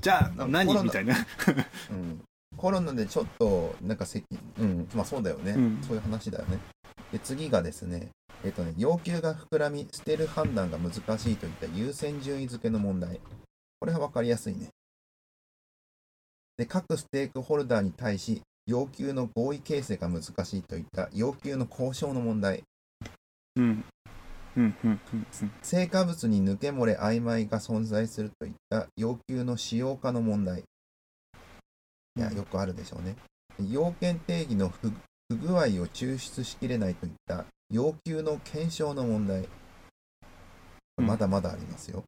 [0.00, 1.14] じゃあなんかコロナ何みたいな。
[1.90, 2.20] うん、
[2.56, 4.22] コロナでちょっとなんかせ
[4.58, 4.88] うん。
[4.94, 5.78] まあそうだよね、うん。
[5.82, 6.58] そういう話だよね。
[7.12, 8.10] で次がですね
[8.44, 13.20] えっとね要求が膨らみ捨てる判断が難しいといった優先順位付けの問題。
[13.80, 14.68] これは分かりやすいね
[16.58, 22.62] で各ステークホルダーに対し要求の合意形成が難しいといった要求の交渉の問題
[23.56, 23.84] うん
[25.62, 30.64] 成果物に抜け漏れ曖昧が存在するといった要求の使用化の問題。
[32.16, 33.14] いや、よくあるでしょうね。
[33.70, 34.92] 要件定義の不
[35.30, 39.48] 不具合を抽出しきれないといった要求の検証の問題。
[40.96, 42.02] うんまだまだありますよ。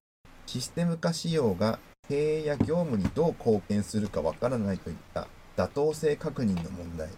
[0.47, 1.79] システム化仕様が
[2.11, 7.09] 経営や業務にどう貢献するかわからないといった妥当性確認の問題。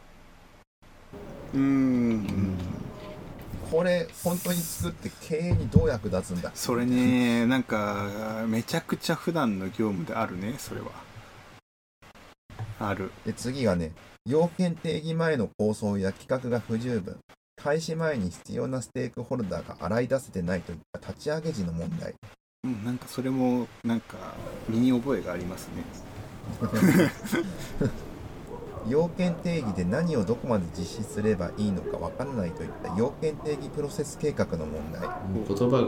[1.54, 2.58] うーん。
[3.70, 6.50] これ、本当に作って経営にどう役立つんだ？
[6.52, 10.90] それねなんかめちゃくちゃ普段の業務であるねそれは。
[12.78, 13.12] ある。
[13.24, 13.92] で次がね、
[14.26, 17.16] 要件定義前の構想や企画が不十分、
[17.56, 22.14] 開始前に必要なステークホルダーが洗い出せてないといった立ち上げ時の問題。
[22.64, 24.16] うんなんかそれもなんか
[24.68, 25.82] 身に覚えがありますね。
[28.88, 35.00] 要件定義で何をどこまで実施すればいいのかわからないといった要件定義プロセス計画の問題。
[35.02, 35.08] も
[35.48, 35.78] う言葉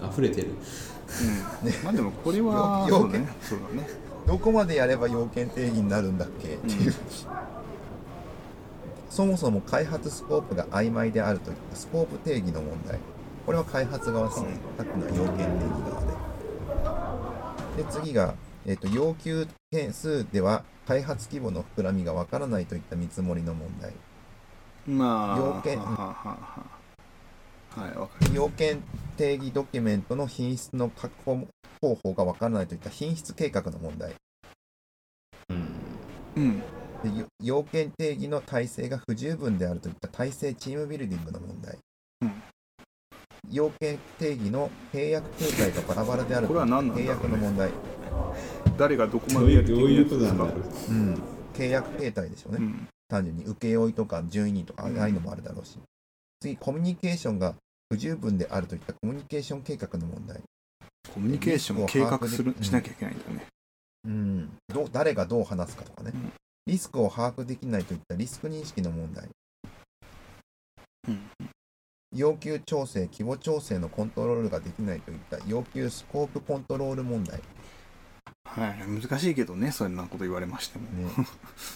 [0.00, 0.48] が溢れてる。
[0.48, 1.84] うん。
[1.84, 3.28] まあでもこれは要そうだね。
[3.40, 3.88] そうだね。
[4.26, 6.56] どこまでやれば要件定義になるんだっけ？
[6.56, 6.94] っていう、
[9.08, 12.98] そもそも開発スコープが曖昧であるといったスコープ定義の問題
[13.48, 16.02] これは開発側ですねさっきの要件定義側
[17.76, 17.82] で。
[17.82, 18.34] で次が
[18.66, 23.94] えっと要求件数では開発規模の膨らみがわからないといった見積もりの問題。
[24.86, 26.66] まあ要件はははは
[27.74, 27.86] は
[28.30, 28.82] い要件
[29.16, 31.38] 定義ドキュメントの品質の確保
[31.80, 34.12] 方法がわからないといった品質計画の問題。
[35.48, 35.68] うん。
[36.36, 36.62] うん。
[37.42, 41.78] 要件定義の体制が不十分であるといった体制チームビルディングの問題、
[42.20, 42.42] うん
[43.50, 47.02] 要件定義の契約形態がバラバラであるこれは何なんだね。
[47.02, 47.70] 契約の問題、
[48.76, 50.04] 誰がどこまでやるどういう。
[50.08, 50.38] ことなん。
[50.38, 51.22] だかろううん、
[51.54, 52.88] 契約形態でしょうね、うん。
[53.08, 55.78] 単純に請負とか順位とかあうんあいうのもあるだろうし、
[56.40, 57.54] 次コミュニケーションが
[57.90, 60.40] 不十分であるといったコミュニケーション計画の問題、
[61.12, 63.46] コミュニケーションを計画するうんしなきゃいけないんだよね
[64.04, 66.32] うん、どう誰がどう話すかとかね、うん。
[66.66, 69.28] リスクを把握できないといったリスク認識の問題。
[71.08, 71.20] うん
[72.16, 77.40] 要求調整規模調整のコントロールができないといった要求スコープコントロール問題、
[78.44, 80.86] はい難しいけどねそんなこと言われましても。
[80.90, 81.10] ね、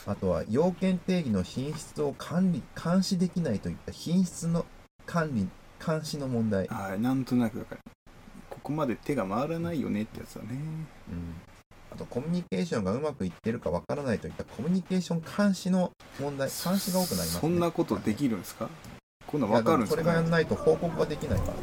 [0.06, 4.64] あとは要件定義の品質を管理監視できないといった品質の
[5.04, 5.48] 管理
[5.84, 7.80] 監視の問題、はいなんとなくだから
[8.48, 10.48] ここまで手が回らないよねってやつだね。
[10.50, 10.54] う
[11.14, 11.34] ん。
[11.92, 18.70] あとコミュニケーションがうまくいってるかわからないといったコミュニケーション監視の問題監視が多くなります、ね、そんなことできるんですか？
[19.26, 20.02] こんなん分かるんですかね。
[20.02, 21.58] それがやらないと報告ができないからね。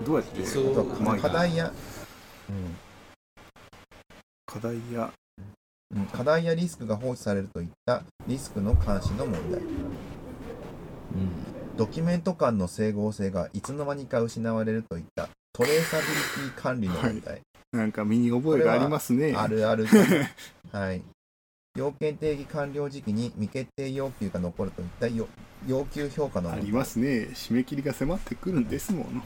[0.00, 0.04] うん。
[0.04, 1.72] どうやって課題や、
[2.48, 2.76] うん。
[4.46, 5.12] 課題や。
[5.94, 6.06] うん。
[6.06, 9.60] 課題やリスクが放置されるといったリスクの監視の問題。
[9.60, 11.52] うん。
[11.76, 19.34] ドキュメント間の整合性がいつの間にか失われるといったトレーサビリティ管理の問題、なんか身に覚えがありますね。
[19.36, 19.86] あるある
[20.72, 21.02] はい
[21.74, 25.26] 要件定義完了時期に未決定要求が残るといった要
[25.66, 27.30] 要求評価のありますね。
[27.32, 29.22] 締め切りが迫ってくるんですもん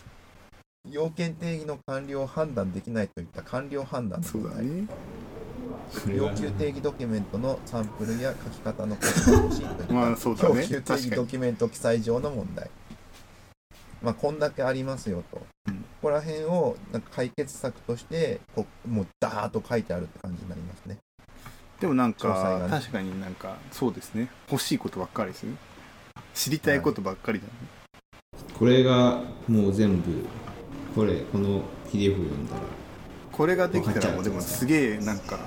[0.90, 4.86] 要件定義の完了を判断できないといった完了判断そうだね。
[6.14, 9.94] 要求定義ドキュメントのサンプルや書き方のコツが欲しいといった。
[9.94, 10.56] まあそうだね。
[10.60, 12.70] 要求定義ドキュメント記載上の問題。
[14.02, 15.76] まあこんだけありますよと、うん。
[15.76, 20.98] ここら辺をなんか解決策としてこうもうダーッと書いてあるって感じになりますね
[21.80, 22.70] でもなん詳細がね。
[22.70, 24.28] か確かになんかそうですね。
[24.50, 25.54] 欲しいことばっかりですね
[26.34, 27.52] 知りたいことばっかりだね、
[28.58, 30.24] これがもう全部
[30.94, 32.62] これこの PDF を読んだら。
[33.32, 35.38] これができたらもうでもすげえなんか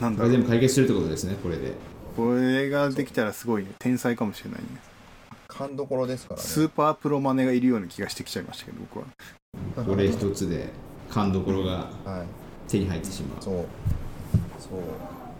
[0.00, 1.72] なんこれ全だろう部解決するってことですねこれで。
[2.16, 4.66] これができたらすごいね天才かもしれないね。
[5.46, 6.46] 勘どころですからね。
[6.46, 9.04] スーパープロマネがいるような気がしてきちゃいましたけど僕は。
[9.84, 10.70] これ一つで
[11.10, 12.70] 勘どころがはい。
[12.70, 13.42] 手に入ってしまう。
[13.42, 13.54] そう。
[14.58, 14.80] そう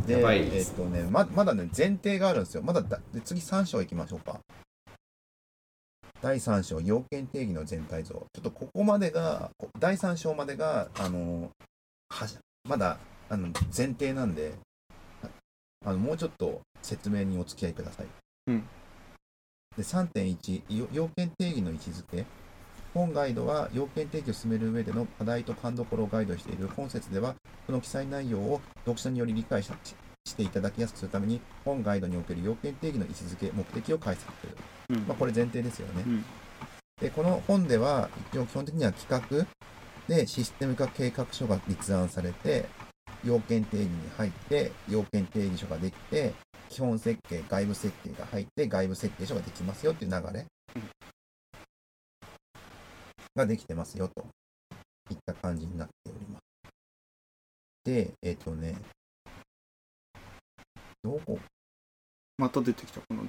[0.06, 2.62] でやえっ、とねままだね前提があるんですよ。
[2.62, 4.40] まだだで次3章いきましょうか。
[6.20, 8.14] 第3章要件定義の全体像。
[8.14, 11.50] ちょっとここまでがこ第3章までがあの
[12.10, 12.38] はし
[12.68, 14.54] まだあの前提なんで
[15.84, 18.06] あのもうちょっと説明にお付き合いください、
[18.48, 18.64] うん。
[19.76, 22.24] で3.1よ要件定義の位置づけ。
[22.94, 27.34] 本ガイドは要件定義を進める上での課題と勘どころをガイドしている本節では
[27.66, 29.70] その記載内容を読者により理解し
[30.26, 34.56] していただきやすくするために本ガイドにおける要件定義の位置づけ目的を解説する、
[34.90, 34.96] うん。
[35.06, 36.24] まあ、これ前提ですよね、うん。
[37.00, 39.46] でこの本では一応基本的には企画
[40.08, 42.66] でシステム化計画書が立案されて
[43.24, 46.32] 要件定義に入って要件定義書ができて
[46.68, 50.46] 基本設計外部設計が入って外部設計書ができますよっていう流れ
[53.34, 54.24] ができてますよと
[55.10, 56.53] いった感じになっております
[57.84, 58.76] でえっ、とね
[61.02, 61.38] どこ？
[62.38, 63.22] また出てきたこの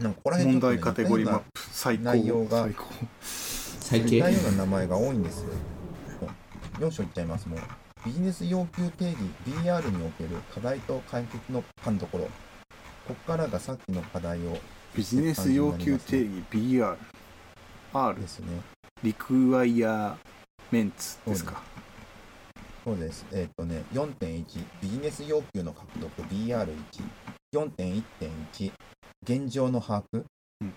[0.00, 2.04] なんかここら辺問題カテゴリーマッ似プ最高。
[2.04, 2.84] 内容が最高。
[3.20, 4.34] 最似た低。
[4.34, 5.48] ような名前が多いんですよ。
[6.78, 7.60] 4章いっちゃいます、もう。
[8.04, 12.24] ビジネス要求定義 BR における課題と解決の勘どころ。
[12.24, 12.30] こ
[13.08, 14.58] こからがさっきの課題を
[14.94, 16.96] ビジネス要求定義 BR
[17.92, 18.60] R ですね。
[19.02, 20.16] リクワイア
[20.70, 21.62] メンツですか
[22.86, 23.26] そうです。
[23.32, 24.44] えっ、とね、4.1、
[24.80, 26.76] ビジネス要求の獲得 BR1。
[27.52, 28.72] 4.1.1、
[29.24, 30.22] 現状の把握。
[30.60, 30.74] うん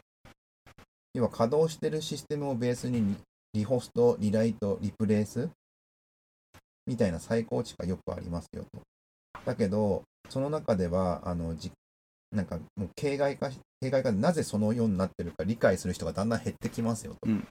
[1.13, 3.15] 要は稼働しているシステムをベースにリ
[3.53, 5.49] リホスト、リライト、リプレイス
[6.87, 8.81] みたいな再構築がよくありますよと。
[9.45, 11.71] だけど、その中では、あの、じ
[12.31, 17.29] なんかもう形骸化し、形骸化でなぜそのようになってるか理解する人がだんだん減ってきますよと。
[17.29, 17.47] うん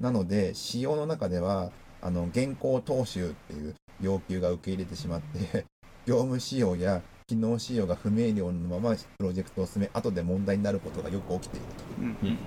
[0.00, 5.66] なので、仕様の中では、あの、現行踏襲っていう要求が受け入れてしまって、
[6.06, 11.84] 業務仕様や機能仕様が不明瞭のままプロジェクトを進め、後で問題になることがよく起きていると。
[11.98, 12.38] うんうん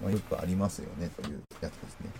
[0.00, 2.10] まあ、よくありますよねというやつですね。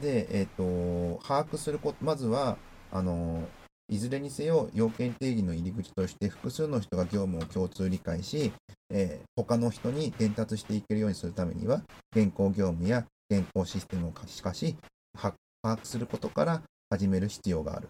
[0.00, 2.56] で、えっ、と、把握すること、まずは、
[2.92, 3.48] あの、
[3.90, 8.52] いずれにせよ要件定義の入り口として複数の人が業務を共通理解し、
[8.88, 11.82] えー他の人に伝達していけるようにするためには
[12.14, 14.76] 現行業務や現行システムを可視化し
[15.16, 17.88] は把握することから始める必要がある。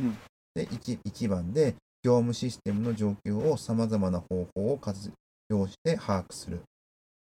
[0.00, 0.16] うん
[0.54, 5.12] で 1, 1番で業務システムの状況をさまざまな方法を活
[5.48, 6.60] 用して把握する。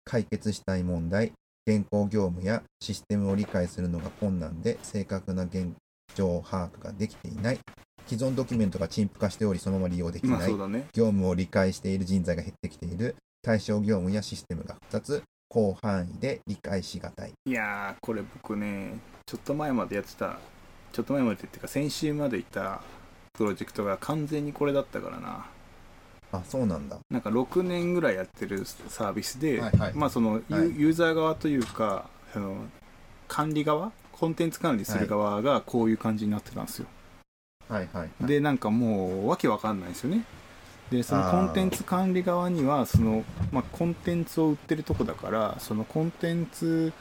[0.05, 1.31] 解決したい問題、
[1.65, 5.71] 現行業務やシステムを理解するのが困難で正確な現
[6.15, 7.59] 状把握ができていない。
[8.05, 13.15] 既存ドキュメントが陳腐化しておりそのまま利用できないまあね業務を理解している人材が減ってきている。
[13.41, 15.23] 対象業務やシステムが複雑。
[15.53, 17.33] 広範囲で理解しがたい。
[17.45, 20.39] いやーこれ僕ねちょっと前までやってた
[20.91, 22.81] ちょっと前までっていうか先週までいた
[23.33, 25.45] プロジェクトが完全にこれだったからな。
[26.31, 26.97] あ、そうなんだ。
[27.11, 29.93] なんか6年ぐらいやってるサービスで、はいはい。
[29.93, 30.79] まあそのユ,、はい。
[30.79, 32.55] ユーザー側というかあの
[33.27, 33.91] 管理側？
[34.11, 36.85] コンテンツ管理する側がこういう感じになってたんですよ、
[37.67, 38.25] はいはい、はい。
[38.25, 40.23] でなんかもうわけわかんないですよね
[40.91, 46.93] でそのコンテンツ管理側にはその、まあ、コンテンツを売ってるとこだからそのコンテンツ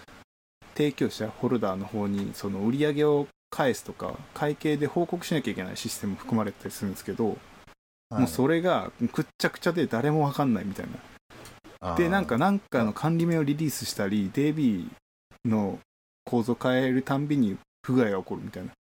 [0.74, 8.20] 提供者ホルダーの方にその売り上げを返すとか会計で報告しなきゃいけないシステム含まれてたりするんですけど、はい。
[8.20, 10.86] もうそれがくっちゃくちゃで誰もわかんないみたい
[11.80, 11.96] な。
[11.96, 14.86] でなんかなんかの管理名をリリースしたり DB
[15.44, 15.80] の
[16.24, 18.72] 構造変えるたんびに不具合が起こるみたいな。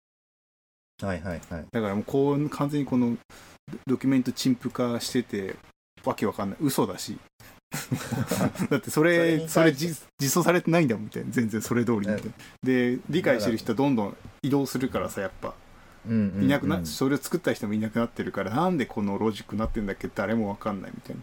[1.06, 1.64] はいはいはい。
[1.70, 3.16] だからもうこう完全にこの
[3.86, 5.56] ドキュメント陳腐化してて
[6.04, 6.58] わけわかんない。
[6.60, 7.18] 嘘だし。
[8.68, 11.30] だってそそれそれ実実装されてないんだもんみたいな。
[11.30, 12.22] 全然それ通りみたいな。
[12.62, 15.54] で理解してる人はどんどん移動するからさやっぱ。
[16.06, 16.44] うんうんうん。
[16.44, 20.10] いなくな、それを作った人もいなくなってるからなんでこのロジックになってんだっけ？
[20.14, 21.16] 誰もわかんないみたい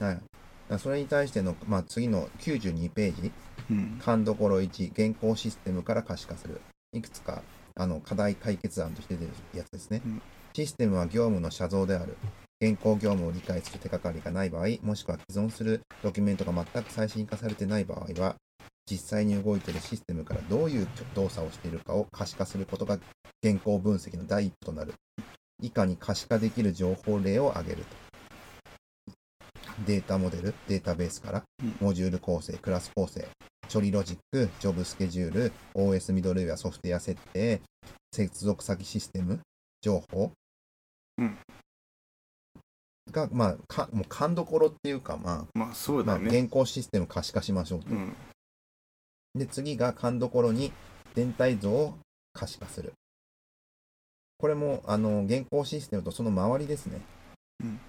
[0.00, 0.06] な。
[0.06, 0.78] はい。
[0.80, 3.30] それに対しての、まあ、次の92ページ、
[3.70, 4.00] うん。
[4.04, 6.60] 勘どころ1、現行システムから可視化する。
[6.92, 7.42] いくつか
[7.76, 10.00] あの課題解決案として出るやつですね。
[10.04, 10.22] うん
[10.56, 12.16] システムは業務の写像である。
[12.62, 18.36] 現行業務を理解する手がかりがない場合、もしくは既存するドキュメントが全く最新化されてない場合は、
[18.90, 22.98] 実際に動いているシステムからどういう動作をしているかを可視化することが
[23.44, 24.94] 現行分析の第一歩となる。
[25.60, 27.96] 以下に可視化できる情報例を挙げると。
[29.84, 33.28] データモデル、データベースからうん、モジュール構成、クラス構成、
[33.70, 37.60] 処理ロジック、ジョブスケジュール、OS ミドルウェアソフトウェア設定、
[38.10, 39.40] 接続先システム、
[39.82, 40.32] 情報、
[41.18, 41.38] うん
[43.10, 47.90] が、まあ、かもう勘どころっていうか、ままあそうあ、まあ、だね、現行システム可視化しましょうと。
[47.90, 48.14] うん
[49.34, 50.72] で、次が勘どころに
[51.14, 51.94] 全体像を
[52.32, 52.94] 可視化する。
[54.38, 57.00] これも、あの、現行システムとその周りですね。
[57.62, 57.80] うん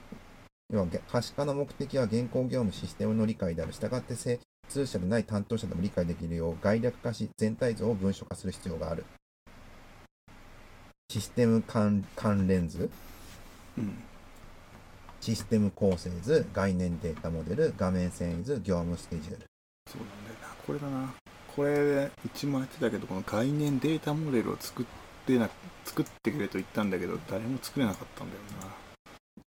[0.69, 3.71] 要は、げ可視化の目的は現行業務システムの理解である。
[3.71, 9.05] したがって、精通者でない担当者でも理解できるよう概略化し、全体像を文書化する必要がある。
[11.09, 13.16] システム関関連図、うん
[15.21, 19.45] システム構成図、概念データモデル、画面遷移図、業務スケジュール。
[19.91, 21.13] そうなんだよなこれだな
[21.55, 24.85] これうちもやってたけどこの概念データモデルを作っ
[25.25, 25.49] てな
[25.85, 28.41] 作ってくれと言ったんだけど誰も作れなかったんだよ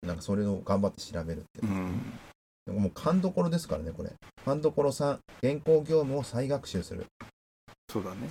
[0.06, 1.66] なんかそれを頑張って調べるって。
[1.66, 2.18] なうん
[2.66, 4.10] でももう勘どころですからね、これ。
[4.44, 7.06] 勘どころ3、現行業務を再学習する。
[7.88, 8.28] そうだね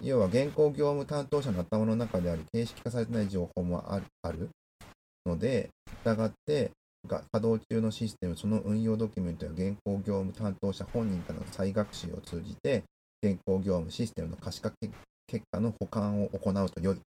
[0.00, 4.50] 要は、現行業務担当者の頭の中であり、形式化されてない情報もあるある
[5.26, 5.68] ので、
[6.04, 6.70] 従って、
[7.06, 12.84] が稼働中のシステム、その運用ドキュメントや現行業務担当者本人からの再学習を通じて、
[13.22, 14.92] 現行業務システムの可視化結
[15.26, 16.96] 結果の保管を行うと良い。
[16.96, 17.00] い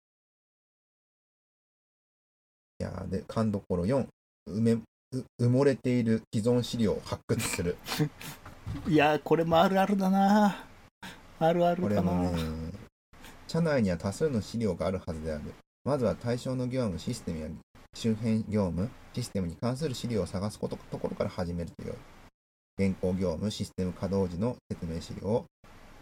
[2.80, 4.06] やーで、勘どころ4、
[4.50, 4.82] 埋めう
[5.40, 7.78] 埋もれている既存資料を発掘する。
[8.88, 10.66] いやーこれもあるあるだな
[11.40, 12.72] あるあるこれかなもね、
[13.48, 15.54] 社内には多数の資料があるはずである。
[15.86, 17.48] まずは対象の業務、システムや
[17.96, 21.98] 周辺業務、システムに関する資料を探すことところから始めると良い。
[22.78, 25.46] 現行業務、システム稼働時の説明資料、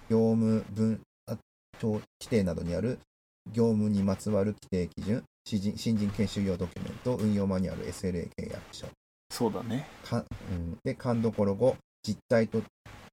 [0.10, 1.38] 業務分あ
[1.80, 2.98] 規定などにある
[3.52, 8.88] 業務にまつわる規定基準、新人新人研修用ドキュメント、運用マニュアル、SLA 契約書。
[9.30, 12.64] そうだねかうん、で、勘どころ後、実態と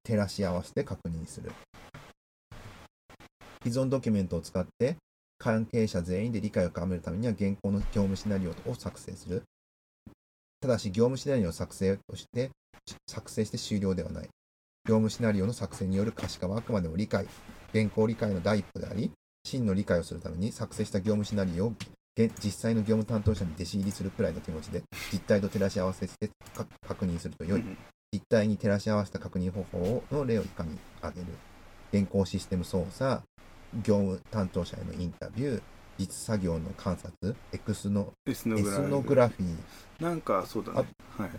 [0.05, 1.53] 照らし合わせて確認する。
[3.63, 4.97] 既存ドキュメントを使って、
[5.41, 9.43] 関係者全員で理解を深めるためには、現行の業務シナリオを作成する。
[10.61, 12.51] ただし、業務シナリオを作成として、
[13.09, 14.29] 作成して終了ではない。
[14.87, 17.27] 業務シナリオの作成による可視化はあくまでも理解、
[17.73, 19.11] 現行理解の第一歩であり、
[19.45, 21.75] 真の理解をするために作成した業務シナリオを
[22.17, 27.61] 現実際の業務担当者に弟子入りするくらいの気持ちで実態と照らし合わせしてか確認すると良い。
[27.61, 27.79] うん
[28.13, 31.27] 実態に照らし合わせた確認方法の例を以下に挙げる。
[31.93, 33.23] 現行システム操作、
[33.83, 35.63] 業務担当者へのインタビュー、
[35.99, 40.89] 実作業の観察、エクスノエスノグラフィー、なんかそうだね。
[41.17, 41.31] はい。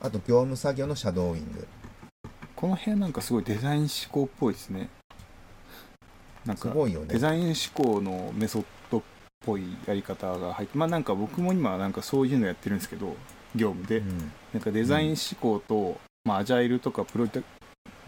[0.00, 1.66] あと業務作業のシャドーイング。
[2.54, 4.88] この辺なんかすごいデザイン思考っぽいですね。
[6.44, 7.06] なんかすごいよね。
[7.08, 7.18] デ。
[7.18, 9.02] ザイン思考のメソッドっ
[9.44, 13.16] ぽいやり方が入ってまあなんか僕も今なんかそういうのやってるんですけど
[13.54, 14.32] 業務で、うん。
[14.54, 17.26] なんかデザイン思考と、まあ、アジャイルとかプロ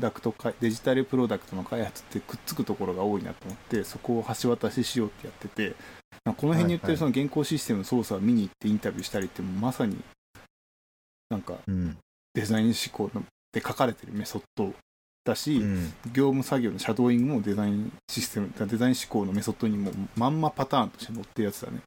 [0.01, 5.74] ダクトかデジタルプロダクトの開発ってくっつくところが多いなと思ってそこを橋渡ししようってやってて
[6.24, 9.97] この辺に言ってるその現行システムの操作を見に行ってインタビューしたりってまさに
[11.31, 11.97] なんかうん。
[12.35, 14.72] デザイン思考ので書かれてるメソッド
[15.24, 15.93] だし、うん。
[16.12, 21.81] 業務作業のシャドーイングもデザインシステムデザイン思考のメソッドにもまんまパターンとして載ってるやつだね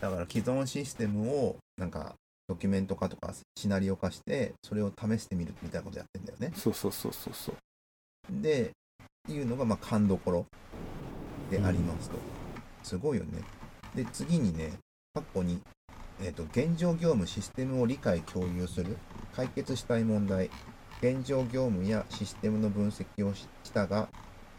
[0.00, 2.14] だから既存システムをなんか
[2.52, 6.52] ドキュメント化とかシナリオ化してそれを試してみるみたいなことやってんだよね。
[6.54, 8.70] そうそうそうそうそうで、
[9.28, 10.46] いうのがまあ勘どころ
[11.50, 12.16] でありますと。
[12.82, 13.42] すごいよね。
[13.94, 14.72] で、次にね、
[15.14, 15.60] 過去に、
[16.22, 18.96] えっと現状業務システムを理解共有する
[19.34, 20.50] 解決したい問題
[21.00, 24.08] 現状業務やシステムの分析をししたが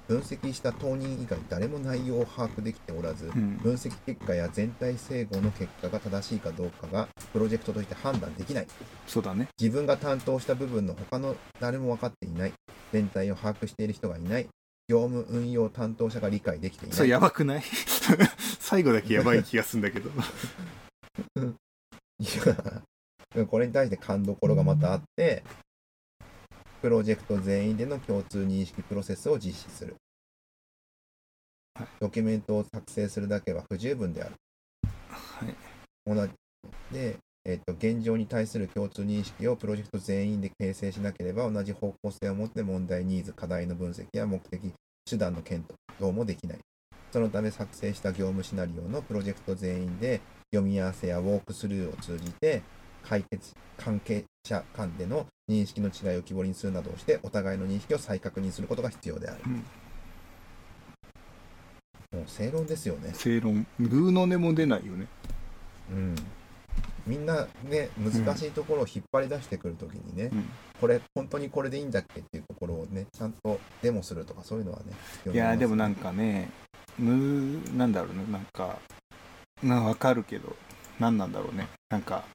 [0.07, 3.57] 分析した当人以外誰も内容を把握できておらず、うん。
[3.57, 8.67] 分析結果や全体整合の結果が正しいかどうかがプロジェクトとして判断できない。
[9.07, 9.47] そうだね。
[9.59, 12.53] 自分が担当した部分の他の誰も分かっていない。
[12.91, 14.47] 全体を把握している人がいない。
[14.89, 16.97] 業務運用担当者が理解できていない。
[16.97, 17.63] それやばくない？
[18.59, 20.09] 最後だけやばい気がするんだけど。
[22.19, 22.25] い
[23.39, 25.43] やこれに対して勘どころがまたあって
[26.83, 29.95] プロジェクト全員での共通認識プロセスを実施する。
[31.75, 34.35] はいドキュメントを作成するだけは不十分である。
[35.09, 35.55] はい。
[36.05, 36.33] 同じ
[36.91, 37.15] で、
[37.45, 44.73] えっと現状に対する共通認識をプロジェクト全員で形成しなければ同じ方向性を持って問題ニーズ課題の分析や目的
[45.09, 45.65] 手段の検
[46.01, 46.59] 討もできない。
[47.13, 50.19] そのため作成した業務シナリオのプロジェクト全員で
[50.53, 52.61] 読み合わせやウォークスルーを通じて
[53.07, 59.53] 解決関係者間での認識の違いを浮き彫りにするなどをしてお互いの認識を再確認することが必要である、うん。
[62.19, 63.11] もう正論ですよね。
[63.13, 65.07] 正論グーの音も出ないよね。
[65.91, 66.15] うん。
[67.05, 70.49] みんなね難しいところを引っ張り出してくるときにね、うん。
[70.79, 74.85] これ本当にこれでいいんだっけっていうところをねちゃんとデモするとかそういうのはね
[75.33, 76.49] いやーでもなんかかね
[76.99, 78.77] むなんだろうねなんか
[79.61, 80.55] まあわかるけど
[80.99, 81.67] 何なんだろうね。
[81.89, 82.25] なんか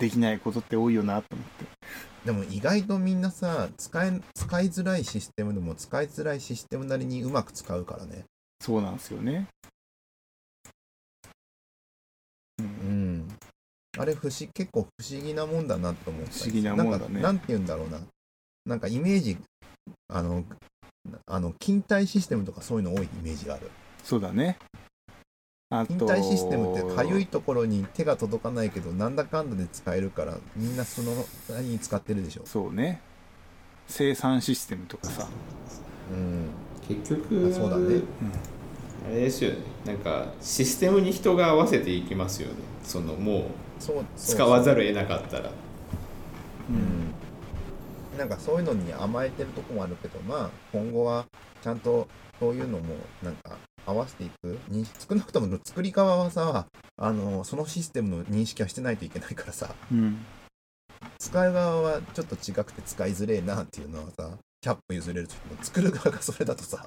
[0.00, 1.64] できないことって多いよなと思って。
[2.24, 8.24] でも意外とみんなさ使え使いづらいシステムでも使いづらいシステムなりにうまく使うからね。
[8.60, 9.46] そうなんですよね。
[12.58, 13.18] ううん。
[13.18, 13.28] ん
[13.98, 17.06] あれ不思結構不思議なもんだなと思った不思議なもんだね。
[17.06, 18.00] んかなんて言うんだろうな。
[18.64, 19.36] なんかイメージ
[20.08, 20.44] あの
[21.26, 23.70] あの勤怠システムとかそういうの多いイメージがある。
[24.02, 24.58] そうだね
[25.72, 31.12] あと勤怠システムってかゆいところに手が届かないけどなんだかんだで使えるからみんなその
[31.48, 32.42] 何に使ってるでしょ。
[32.44, 33.00] そうね。
[33.86, 35.28] 生産システムとかさ、
[36.12, 36.48] うん。
[36.88, 38.02] 結局あそうだね。
[39.06, 39.58] あれですよね。
[39.86, 42.54] なんかシステムに人が合わせていきますよね。
[42.82, 43.42] そのもう
[44.16, 45.50] 使わざるを得なかったら。
[46.68, 48.18] うん。
[48.18, 51.26] なんかそういうのに甘えてるとこもあるけどまあ今後は
[51.62, 52.08] ちゃんと
[52.40, 56.66] そういうのもなんか合わせていく認識少なくとも作り側はさ
[56.96, 60.24] あのそのシステムの認識はしてないといけないからさうん。
[61.18, 64.30] 使う側はちょっと違くて使いづれえなっていうのはさ
[64.64, 66.86] 100歩譲れるとしても作る側がそれだとさ。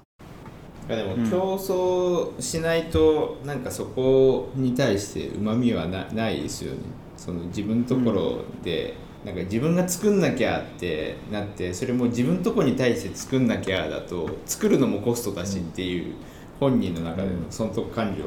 [0.88, 1.30] でもうん。
[1.30, 6.80] 競争しないとなんかそこに対してうまみはなないですよね。
[7.18, 8.96] その自分のところで、
[9.26, 16.16] なんか自分が作んなきゃってなってそれも自分のとこに対して作んなきゃだと作るのもコストだしっていう
[16.60, 18.24] 本人の中での損得感情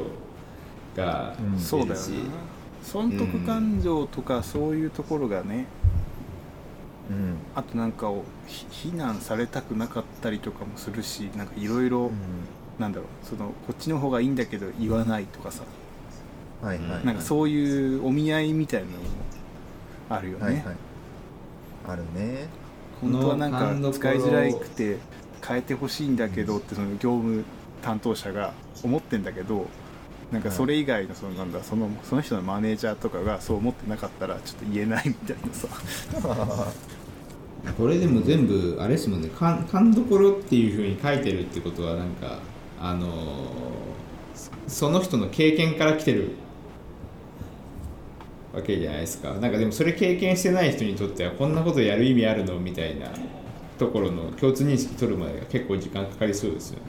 [0.96, 2.12] が出るし。
[2.82, 5.66] 損得感情とかそういうところがね、
[7.10, 7.36] うん。
[7.56, 12.12] あとなんかをひ非難されたくなかったりとかもするしなんかいろいろ
[12.78, 15.64] なんだろうそのこっちの方がいいんだけど言わないとかさ。
[16.62, 18.98] はいはい、はい、なんかそういうお見合いみたいなのも
[20.08, 20.64] あるよね、はいはい
[21.86, 22.48] あるね。
[23.00, 24.96] 本当はなんこの勘どころか使いづらくて
[25.46, 27.44] 変えてほしいんだけどってその業務
[27.82, 29.66] 担当者が思ってんだけど
[30.32, 35.68] なんかそれ以外のそのなんだそのその人のマネージャーとかがそう思ってなかったらちょっと言えないみたいなさ。
[37.76, 39.28] これでも全部あれですもんね。
[39.36, 42.38] 勘勘どころっていうふうに書いてるってことはなんか
[42.80, 43.76] あのー
[44.68, 46.32] その人の経験から来てる
[48.56, 49.34] わけじゃないですか。
[49.34, 53.08] なんかでもそれ経験してない人にとってはこんなことやる意味あるのみたいな
[53.78, 56.82] ところの共通認識取るまでが結構時間かかりそうですよね。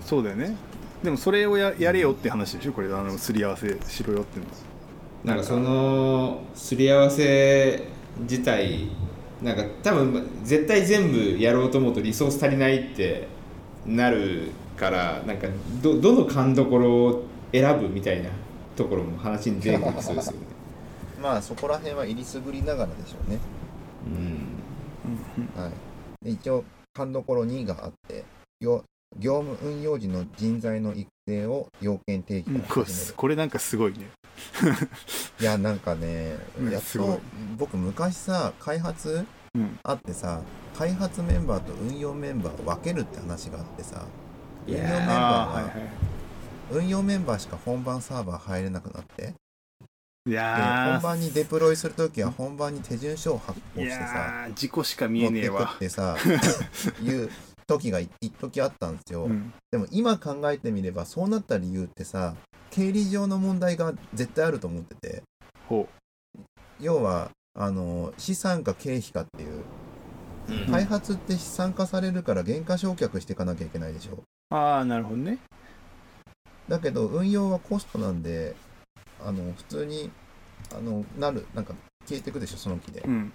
[0.00, 0.56] そうだよね。
[1.02, 2.72] でもそれをややれよって話でしょ？
[2.72, 4.46] これあのすり合わせしろよっての。
[5.24, 7.82] なんかそのすり合わせ
[8.20, 8.88] 自体
[9.42, 13.28] なんか多分絶対全部やろうと思うとリソース足りないって
[13.86, 15.48] なるからなんか
[15.82, 18.30] どどの勘どころを選ぶみたいな
[18.76, 20.38] ところも話に出てきそうですよね。
[21.20, 23.38] まあそこら辺は入りすぐりながらでしょうね。
[24.06, 24.08] う
[25.58, 25.62] ん。
[25.62, 25.72] はい、
[26.24, 28.24] で一応、勘どころ2があって、
[28.60, 28.84] 業
[29.18, 33.14] 業務運用時の人材の育成を要件定義うんこれから始める。
[33.14, 34.10] これなんかすごいね。
[35.40, 37.20] いや、なんかねうん、やっと
[37.56, 39.78] 僕昔さ、開発うん。
[39.84, 40.40] あってさ、
[40.76, 44.04] 開発メンバーと運用メンバーを分けるって話があってさ、
[44.66, 45.72] 運用メンバーああは、はいはい
[46.70, 49.34] 運用メンバーしか本番サーバー入れなくなって、
[50.26, 55.74] いでや本番にデプロイするときは本番に手順書を発行してさ、事故しか見えねえわ。
[55.76, 56.16] ってさ、
[57.02, 57.30] いう
[57.66, 59.24] 時が一時あったんですよ。
[59.24, 59.52] うん。
[59.70, 62.34] でも今考えてみればそうなった理由ってさ
[62.70, 65.22] 経理上の問題が絶対あると思ってて。
[65.68, 65.88] ほ
[66.80, 69.62] 要はあの資産か経費かっていう。
[70.48, 70.72] うん。
[70.72, 74.14] 開発って資産化されるから原価償却していかなきゃいけないでしょ。
[74.14, 74.22] う
[74.54, 75.38] ああなるほどね
[76.68, 78.54] だけど運用はコストなんで
[79.24, 80.10] あの普通に
[80.74, 81.74] あのなるなんか
[82.06, 83.00] 消えていくでしょその期で。
[83.00, 83.32] うん。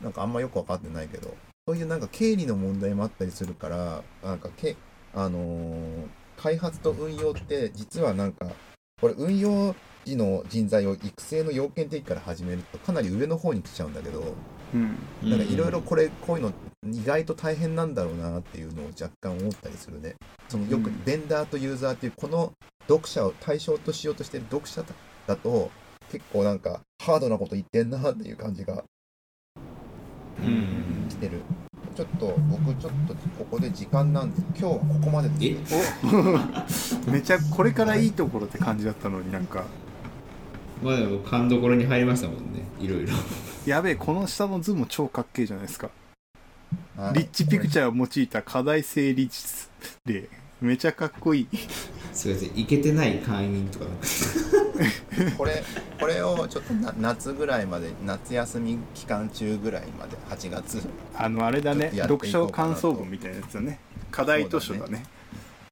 [0.00, 1.34] なんかあんまよく分かってないけど。
[1.66, 4.76] そういうなんか経理の問題もあったりするからなんかけ
[5.14, 8.46] あのー開発と運用って実はなんか
[9.00, 14.34] これ運用時の人材を育成の要件定義から始めるとかなり上の方に来ちゃうんだけど
[14.74, 14.96] うん。
[15.30, 16.52] なんかいろいろこれこういうの
[16.90, 20.16] 意外と大変なんだろうなっていうのを若干思ったりするね。
[20.48, 21.02] そのよくうん。
[21.04, 22.52] ベンダーとユーザーっていうこの
[22.88, 24.84] 読者を対象としようとしてる読者
[25.26, 25.70] だと
[26.10, 28.82] 結構なんかハードなこと言ってんなっていう感じが
[30.42, 31.06] うん。
[31.08, 31.42] してる。
[31.94, 35.56] ちょっと僕ちょっとここで時間なんで今日はここまででえ？
[37.06, 39.64] お めちゃこれからいいところって感じだったのになんか。
[40.82, 42.64] まあでも勘どころに入りましたもんね。
[42.80, 43.12] いろいろ
[43.66, 45.90] やべえこの下の図も超かっけえじゃないですか。
[46.96, 47.14] はい。
[47.14, 49.68] リッチピクチャーを用いた課題整理術
[50.04, 50.28] で
[50.60, 51.48] めちゃかっこいい。
[52.12, 53.84] すいませんいけてない会員とか。
[53.84, 55.62] なんかこれ
[56.00, 60.82] これをちょっとな夏ぐらいまで夏休み期間中ぐらいまで8月。
[61.14, 62.74] あのあれだねちょっとやっていこ読書うかなと。
[62.74, 63.78] 感想文みたいなやつだね。
[64.10, 65.04] 課題図書だね。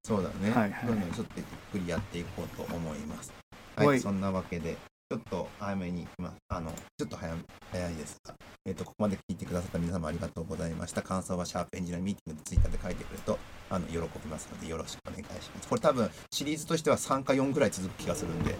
[0.04, 3.32] そうだね、はいはいそういうのをちょっとゆっくりやっていこうと思います。
[3.76, 4.00] ははいい。
[4.00, 4.76] そんなわけで
[5.10, 6.36] ちょっと早めにます。
[6.48, 7.40] あのちょっと早め
[7.72, 8.32] 早いですが。
[8.64, 11.02] えっ、とここまで聞いてくださった皆様ありがとうございました。
[11.02, 13.36] 感想はシャープエンジニアミーティングでツイッターで書いてくれると
[13.70, 14.00] あの喜び
[14.30, 15.68] ますのでよろしくお願いします。
[15.68, 18.54] これ多分シリーズとしては3か4ぐらい続く気がするんで。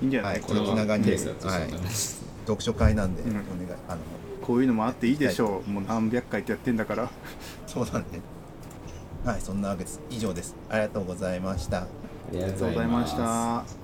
[0.00, 1.10] いいんじゃない、はいこれは気長に。
[1.10, 1.18] はい。
[1.18, 3.28] 読書会なんで、うん。
[3.28, 3.44] お願い
[3.86, 4.00] あの。
[4.40, 5.70] こういうのもあっていいでしょう。
[5.70, 7.10] もう何百回ってやってんだから。
[7.66, 8.06] そうだね。
[9.26, 10.00] はいそんなわけです。
[10.08, 10.56] 以上です。
[10.70, 11.82] ありがとうございました。
[11.82, 11.86] あ
[12.32, 13.79] りがとうございました